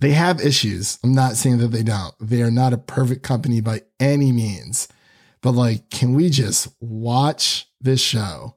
they 0.01 0.11
have 0.11 0.41
issues. 0.41 0.99
I'm 1.05 1.15
not 1.15 1.38
saying 1.38 1.59
that 1.59 1.69
they 1.69 1.83
don't. 1.83 2.13
They 2.19 2.41
are 2.41 2.51
not 2.51 2.73
a 2.73 2.77
perfect 2.77 3.23
company 3.23 3.61
by 3.61 3.83
any 3.97 4.33
means. 4.33 4.89
But 5.41 5.51
like, 5.51 5.89
can 5.89 6.15
we 6.15 6.29
just 6.29 6.67
watch 6.81 7.69
this 7.79 8.01
show 8.01 8.54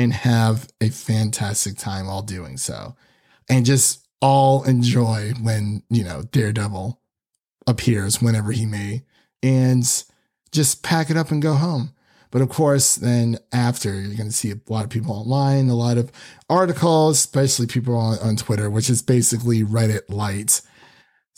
and 0.00 0.14
have 0.14 0.66
a 0.80 0.88
fantastic 0.88 1.76
time 1.76 2.08
all 2.08 2.22
doing 2.22 2.56
so? 2.56 2.96
And 3.50 3.66
just 3.66 4.08
all 4.22 4.64
enjoy 4.64 5.32
when, 5.42 5.82
you 5.90 6.02
know, 6.02 6.22
Daredevil 6.32 6.98
appears 7.66 8.22
whenever 8.22 8.50
he 8.50 8.64
may 8.64 9.04
and 9.42 9.84
just 10.52 10.82
pack 10.82 11.10
it 11.10 11.18
up 11.18 11.30
and 11.30 11.42
go 11.42 11.52
home. 11.52 11.92
But 12.30 12.40
of 12.40 12.48
course, 12.48 12.94
then 12.94 13.38
after 13.52 13.92
you're 13.92 14.16
going 14.16 14.30
to 14.30 14.32
see 14.32 14.52
a 14.52 14.72
lot 14.72 14.84
of 14.84 14.90
people 14.90 15.14
online, 15.14 15.68
a 15.68 15.74
lot 15.74 15.98
of 15.98 16.10
articles, 16.48 17.18
especially 17.18 17.66
people 17.66 17.96
on, 17.96 18.18
on 18.20 18.36
Twitter, 18.36 18.70
which 18.70 18.88
is 18.88 19.02
basically 19.02 19.62
Reddit 19.64 20.08
light, 20.08 20.62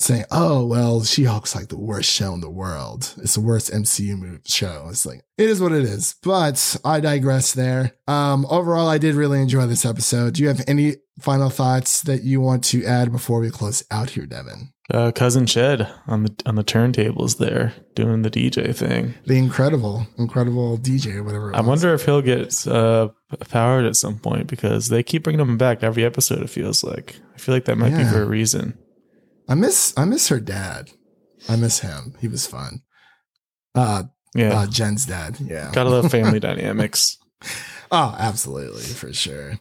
saying, 0.02 0.24
"Oh 0.30 0.66
well, 0.66 1.02
She-Hulk's 1.02 1.54
like 1.54 1.68
the 1.68 1.78
worst 1.78 2.10
show 2.10 2.34
in 2.34 2.40
the 2.40 2.50
world. 2.50 3.14
It's 3.18 3.34
the 3.34 3.40
worst 3.40 3.70
MCU 3.72 4.40
show." 4.46 4.86
It's 4.90 5.06
like 5.06 5.22
it 5.38 5.48
is 5.48 5.60
what 5.60 5.72
it 5.72 5.84
is. 5.84 6.16
But 6.22 6.76
I 6.84 7.00
digress. 7.00 7.52
There. 7.52 7.92
Um, 8.06 8.46
overall, 8.50 8.88
I 8.88 8.98
did 8.98 9.14
really 9.14 9.40
enjoy 9.40 9.66
this 9.66 9.84
episode. 9.84 10.34
Do 10.34 10.42
you 10.42 10.48
have 10.48 10.62
any 10.66 10.96
final 11.20 11.50
thoughts 11.50 12.02
that 12.02 12.22
you 12.22 12.40
want 12.40 12.64
to 12.64 12.84
add 12.84 13.12
before 13.12 13.40
we 13.40 13.50
close 13.50 13.84
out 13.90 14.10
here, 14.10 14.26
Devin? 14.26 14.72
Uh, 14.92 15.10
cousin 15.12 15.46
Ched 15.46 15.90
on 16.06 16.24
the 16.24 16.34
on 16.44 16.56
the 16.56 16.64
turntables 16.64 17.38
there 17.38 17.72
doing 17.94 18.22
the 18.22 18.30
DJ 18.30 18.74
thing. 18.74 19.14
The 19.24 19.38
incredible, 19.38 20.06
incredible 20.18 20.76
DJ 20.76 21.24
whatever. 21.24 21.54
I 21.54 21.60
was. 21.60 21.68
wonder 21.68 21.94
if 21.94 22.04
he'll 22.04 22.20
get 22.20 22.66
uh, 22.66 23.08
powered 23.48 23.86
at 23.86 23.96
some 23.96 24.18
point 24.18 24.48
because 24.48 24.88
they 24.88 25.02
keep 25.02 25.22
bringing 25.22 25.40
him 25.40 25.56
back 25.56 25.82
every 25.82 26.04
episode. 26.04 26.42
It 26.42 26.50
feels 26.50 26.82
like 26.82 27.16
I 27.34 27.38
feel 27.38 27.54
like 27.54 27.64
that 27.66 27.78
might 27.78 27.96
be 27.96 28.04
for 28.04 28.22
a 28.22 28.26
reason. 28.26 28.76
I 29.48 29.54
miss 29.54 29.92
I 29.96 30.04
miss 30.04 30.28
her 30.28 30.40
dad. 30.40 30.90
I 31.48 31.56
miss 31.56 31.80
him. 31.80 32.14
He 32.20 32.28
was 32.28 32.46
fun. 32.46 32.82
Uh, 33.74 34.04
Yeah, 34.34 34.60
uh 34.60 34.66
Jen's 34.66 35.06
dad. 35.06 35.36
Yeah. 35.40 35.70
gotta 35.72 35.90
love 35.90 36.10
family 36.10 36.40
dynamics. 36.48 37.18
Oh, 37.90 38.14
absolutely, 38.18 38.82
for 38.82 39.12
sure. 39.12 39.58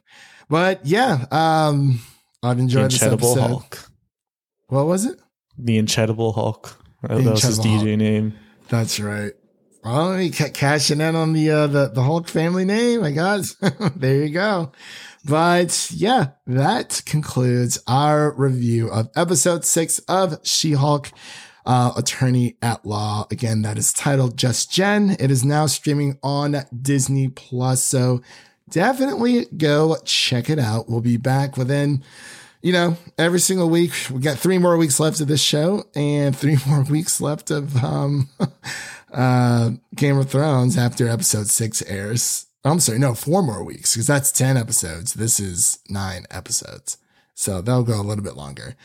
But 0.49 0.85
yeah, 0.85 1.25
um 1.31 2.01
I've 2.43 2.57
The 2.57 2.63
enjoyed 2.63 2.85
this 2.91 3.01
Incredible 3.01 3.31
episode. 3.31 3.47
Hulk. 3.47 3.89
What 4.67 4.85
was 4.87 5.05
it? 5.05 5.19
The 5.57 5.77
Incredible 5.77 6.33
Hulk. 6.33 6.77
That 7.03 7.23
The 7.23 7.31
was 7.31 7.43
his 7.43 7.59
DJ 7.59 7.97
name. 7.97 8.33
That's 8.69 8.99
right. 8.99 9.33
Well, 9.83 10.15
he 10.17 10.29
ca- 10.29 10.49
cashing 10.49 11.01
in 11.01 11.15
on 11.15 11.33
the 11.33 11.49
uh, 11.49 11.67
the 11.67 11.87
the 11.89 12.03
Hulk 12.03 12.27
family 12.27 12.65
name. 12.65 13.03
I 13.03 13.11
guess 13.11 13.55
there 13.95 14.23
you 14.23 14.29
go. 14.29 14.71
But 15.23 15.89
yeah, 15.93 16.29
that 16.47 17.03
concludes 17.05 17.81
our 17.87 18.33
review 18.33 18.89
of 18.89 19.09
episode 19.15 19.63
six 19.65 19.99
of 20.07 20.39
She-Hulk, 20.43 21.11
uh, 21.65 21.91
Attorney 21.95 22.57
at 22.61 22.85
Law. 22.85 23.27
Again, 23.29 23.61
that 23.61 23.77
is 23.77 23.93
titled 23.93 24.35
Just 24.35 24.71
Jen. 24.71 25.15
It 25.19 25.29
is 25.29 25.45
now 25.45 25.67
streaming 25.67 26.17
on 26.23 26.65
Disney 26.81 27.27
Plus, 27.27 27.83
so 27.83 28.21
definitely 28.69 29.45
go 29.55 29.97
check 30.05 30.49
it 30.49 30.57
out. 30.57 30.89
We'll 30.89 31.01
be 31.01 31.17
back 31.17 31.55
within 31.55 32.03
you 32.61 32.71
know, 32.71 32.97
every 33.17 33.39
single 33.39 33.69
week. 33.69 33.91
We 34.11 34.19
got 34.19 34.37
three 34.37 34.57
more 34.57 34.77
weeks 34.77 34.99
left 34.99 35.19
of 35.19 35.27
this 35.27 35.41
show 35.41 35.85
and 35.95 36.35
three 36.35 36.57
more 36.67 36.83
weeks 36.83 37.19
left 37.19 37.51
of 37.51 37.83
um 37.83 38.29
uh 39.11 39.71
Game 39.95 40.17
of 40.17 40.29
Thrones 40.29 40.77
after 40.77 41.07
episode 41.07 41.47
six 41.47 41.81
airs. 41.83 42.45
I'm 42.63 42.79
sorry, 42.79 42.99
no, 42.99 43.15
four 43.15 43.41
more 43.41 43.63
weeks, 43.63 43.93
because 43.93 44.07
that's 44.07 44.31
10 44.31 44.55
episodes. 44.55 45.15
This 45.15 45.39
is 45.39 45.79
nine 45.89 46.25
episodes. 46.29 46.97
So 47.33 47.59
that'll 47.59 47.83
go 47.83 47.99
a 47.99 48.03
little 48.03 48.23
bit 48.23 48.35
longer. 48.35 48.75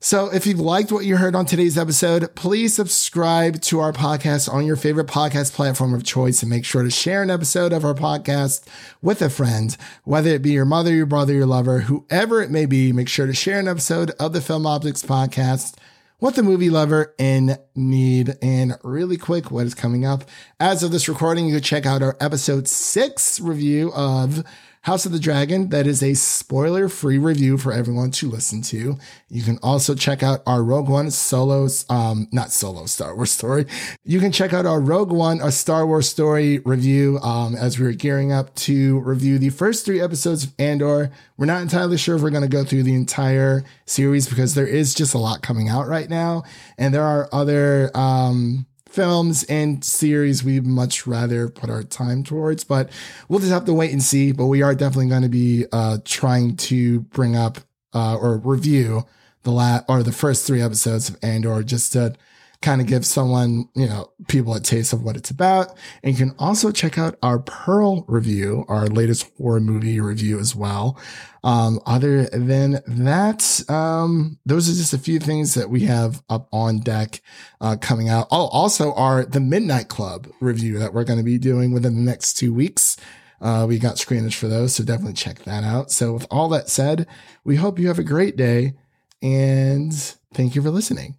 So 0.00 0.32
if 0.32 0.46
you've 0.46 0.60
liked 0.60 0.90
what 0.90 1.04
you 1.04 1.16
heard 1.18 1.34
on 1.34 1.44
today's 1.44 1.76
episode, 1.76 2.34
please 2.34 2.72
subscribe 2.72 3.60
to 3.62 3.80
our 3.80 3.92
podcast 3.92 4.50
on 4.50 4.64
your 4.64 4.76
favorite 4.76 5.08
podcast 5.08 5.52
platform 5.52 5.92
of 5.92 6.04
choice 6.04 6.42
and 6.42 6.48
make 6.48 6.64
sure 6.64 6.82
to 6.82 6.90
share 6.90 7.22
an 7.22 7.30
episode 7.30 7.72
of 7.72 7.84
our 7.84 7.94
podcast 7.94 8.66
with 9.02 9.20
a 9.20 9.28
friend, 9.28 9.76
whether 10.04 10.30
it 10.30 10.42
be 10.42 10.52
your 10.52 10.64
mother, 10.64 10.94
your 10.94 11.06
brother, 11.06 11.34
your 11.34 11.46
lover, 11.46 11.80
whoever 11.80 12.40
it 12.40 12.50
may 12.50 12.64
be. 12.66 12.92
Make 12.92 13.08
sure 13.08 13.26
to 13.26 13.34
share 13.34 13.58
an 13.58 13.68
episode 13.68 14.12
of 14.12 14.32
the 14.32 14.40
Film 14.40 14.66
Optics 14.66 15.02
podcast 15.02 15.74
with 16.20 16.38
a 16.38 16.42
movie 16.42 16.70
lover 16.70 17.14
in 17.18 17.56
need. 17.74 18.36
And 18.42 18.76
really 18.82 19.16
quick, 19.16 19.50
what 19.50 19.66
is 19.66 19.74
coming 19.74 20.04
up? 20.04 20.24
As 20.58 20.82
of 20.82 20.90
this 20.90 21.08
recording, 21.08 21.46
you 21.46 21.54
can 21.54 21.62
check 21.62 21.86
out 21.86 22.02
our 22.02 22.16
episode 22.20 22.68
six 22.68 23.40
review 23.40 23.92
of 23.94 24.44
House 24.86 25.04
of 25.04 25.10
the 25.10 25.18
Dragon. 25.18 25.70
That 25.70 25.84
is 25.88 26.00
a 26.00 26.14
spoiler 26.14 26.88
free 26.88 27.18
review 27.18 27.58
for 27.58 27.72
everyone 27.72 28.12
to 28.12 28.30
listen 28.30 28.62
to. 28.62 28.96
You 29.28 29.42
can 29.42 29.58
also 29.60 29.96
check 29.96 30.22
out 30.22 30.44
our 30.46 30.62
Rogue 30.62 30.88
One 30.88 31.10
solo, 31.10 31.66
um, 31.90 32.28
not 32.30 32.52
solo 32.52 32.86
Star 32.86 33.16
Wars 33.16 33.32
story. 33.32 33.66
You 34.04 34.20
can 34.20 34.30
check 34.30 34.52
out 34.52 34.64
our 34.64 34.80
Rogue 34.80 35.10
One, 35.10 35.40
a 35.40 35.50
Star 35.50 35.88
Wars 35.88 36.08
story 36.08 36.60
review, 36.60 37.18
um, 37.18 37.56
as 37.56 37.80
we're 37.80 37.94
gearing 37.94 38.30
up 38.30 38.54
to 38.54 39.00
review 39.00 39.40
the 39.40 39.50
first 39.50 39.84
three 39.84 40.00
episodes 40.00 40.44
of 40.44 40.54
Andor. 40.56 41.10
We're 41.36 41.46
not 41.46 41.62
entirely 41.62 41.98
sure 41.98 42.14
if 42.14 42.22
we're 42.22 42.30
going 42.30 42.42
to 42.42 42.48
go 42.48 42.62
through 42.62 42.84
the 42.84 42.94
entire 42.94 43.64
series 43.86 44.28
because 44.28 44.54
there 44.54 44.68
is 44.68 44.94
just 44.94 45.14
a 45.14 45.18
lot 45.18 45.42
coming 45.42 45.68
out 45.68 45.88
right 45.88 46.08
now. 46.08 46.44
And 46.78 46.94
there 46.94 47.02
are 47.02 47.28
other, 47.32 47.90
um, 47.92 48.66
films 48.96 49.44
and 49.44 49.84
series 49.84 50.42
we'd 50.42 50.66
much 50.66 51.06
rather 51.06 51.50
put 51.50 51.68
our 51.68 51.82
time 51.82 52.24
towards, 52.24 52.64
but 52.64 52.88
we'll 53.28 53.38
just 53.38 53.52
have 53.52 53.66
to 53.66 53.74
wait 53.74 53.92
and 53.92 54.02
see. 54.02 54.32
But 54.32 54.46
we 54.46 54.62
are 54.62 54.74
definitely 54.74 55.10
going 55.10 55.22
to 55.22 55.28
be 55.28 55.66
uh, 55.70 55.98
trying 56.02 56.56
to 56.56 57.00
bring 57.00 57.36
up 57.36 57.58
uh, 57.94 58.16
or 58.16 58.38
review 58.38 59.04
the 59.42 59.50
last 59.50 59.84
or 59.86 60.02
the 60.02 60.12
first 60.12 60.46
three 60.46 60.62
episodes 60.62 61.10
of 61.10 61.18
Andor 61.22 61.62
just 61.62 61.92
to 61.92 62.14
kind 62.62 62.80
of 62.80 62.86
give 62.86 63.04
someone, 63.04 63.68
you 63.74 63.86
know, 63.86 64.10
people 64.28 64.54
a 64.54 64.60
taste 64.60 64.92
of 64.92 65.02
what 65.02 65.16
it's 65.16 65.30
about. 65.30 65.76
And 66.02 66.12
you 66.12 66.26
can 66.26 66.36
also 66.38 66.70
check 66.70 66.98
out 66.98 67.16
our 67.22 67.38
Pearl 67.38 68.04
review, 68.08 68.64
our 68.68 68.86
latest 68.86 69.30
horror 69.36 69.60
movie 69.60 70.00
review 70.00 70.38
as 70.38 70.54
well. 70.54 70.98
Um, 71.44 71.80
other 71.86 72.24
than 72.24 72.82
that, 72.86 73.62
um, 73.70 74.38
those 74.44 74.68
are 74.68 74.74
just 74.74 74.92
a 74.92 74.98
few 74.98 75.20
things 75.20 75.54
that 75.54 75.70
we 75.70 75.82
have 75.82 76.22
up 76.28 76.48
on 76.52 76.80
deck, 76.80 77.20
uh, 77.60 77.76
coming 77.80 78.08
out. 78.08 78.26
Oh, 78.30 78.48
also 78.48 78.92
our 78.94 79.24
The 79.24 79.40
Midnight 79.40 79.88
Club 79.88 80.28
review 80.40 80.78
that 80.78 80.92
we're 80.92 81.04
going 81.04 81.18
to 81.20 81.24
be 81.24 81.38
doing 81.38 81.72
within 81.72 81.94
the 81.94 82.10
next 82.10 82.34
two 82.34 82.52
weeks. 82.52 82.96
Uh, 83.40 83.66
we 83.68 83.78
got 83.78 83.96
screeners 83.96 84.34
for 84.34 84.48
those, 84.48 84.74
so 84.74 84.82
definitely 84.82 85.12
check 85.12 85.40
that 85.40 85.62
out. 85.62 85.90
So 85.90 86.14
with 86.14 86.26
all 86.30 86.48
that 86.48 86.68
said, 86.68 87.06
we 87.44 87.56
hope 87.56 87.78
you 87.78 87.88
have 87.88 87.98
a 87.98 88.04
great 88.04 88.36
day 88.36 88.74
and 89.22 89.92
thank 90.34 90.54
you 90.54 90.62
for 90.62 90.70
listening. 90.70 91.16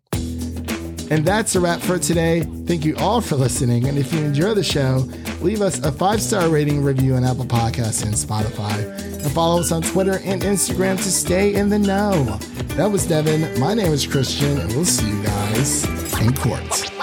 And 1.10 1.26
that's 1.26 1.56
a 1.56 1.60
wrap 1.60 1.80
for 1.80 1.98
today. 1.98 2.42
Thank 2.66 2.84
you 2.84 2.96
all 2.98 3.22
for 3.22 3.36
listening. 3.36 3.88
And 3.88 3.98
if 3.98 4.14
you 4.14 4.20
enjoy 4.20 4.54
the 4.54 4.64
show, 4.64 5.08
leave 5.42 5.62
us 5.62 5.84
a 5.84 5.92
five 5.92 6.22
star 6.22 6.50
rating 6.50 6.84
review 6.84 7.16
on 7.16 7.24
Apple 7.24 7.46
Podcasts 7.46 8.04
and 8.04 8.14
Spotify. 8.14 8.78
And 9.24 9.32
follow 9.32 9.62
us 9.62 9.72
on 9.72 9.82
Twitter 9.82 10.20
and 10.24 10.42
Instagram 10.42 10.98
to 10.98 11.12
stay 11.12 11.56
in 11.56 11.70
the 11.70 11.80
know. 11.80 12.38
That 12.76 12.92
was 12.92 13.06
Devin. 13.08 13.60
My 13.60 13.74
name 13.74 13.92
is 13.92 14.06
Christian, 14.06 14.58
and 14.58 14.72
we'll 14.74 14.86
see 14.86 15.10
you 15.10 15.24
guys 15.24 15.86
in 16.22 16.34
court. 16.36 16.97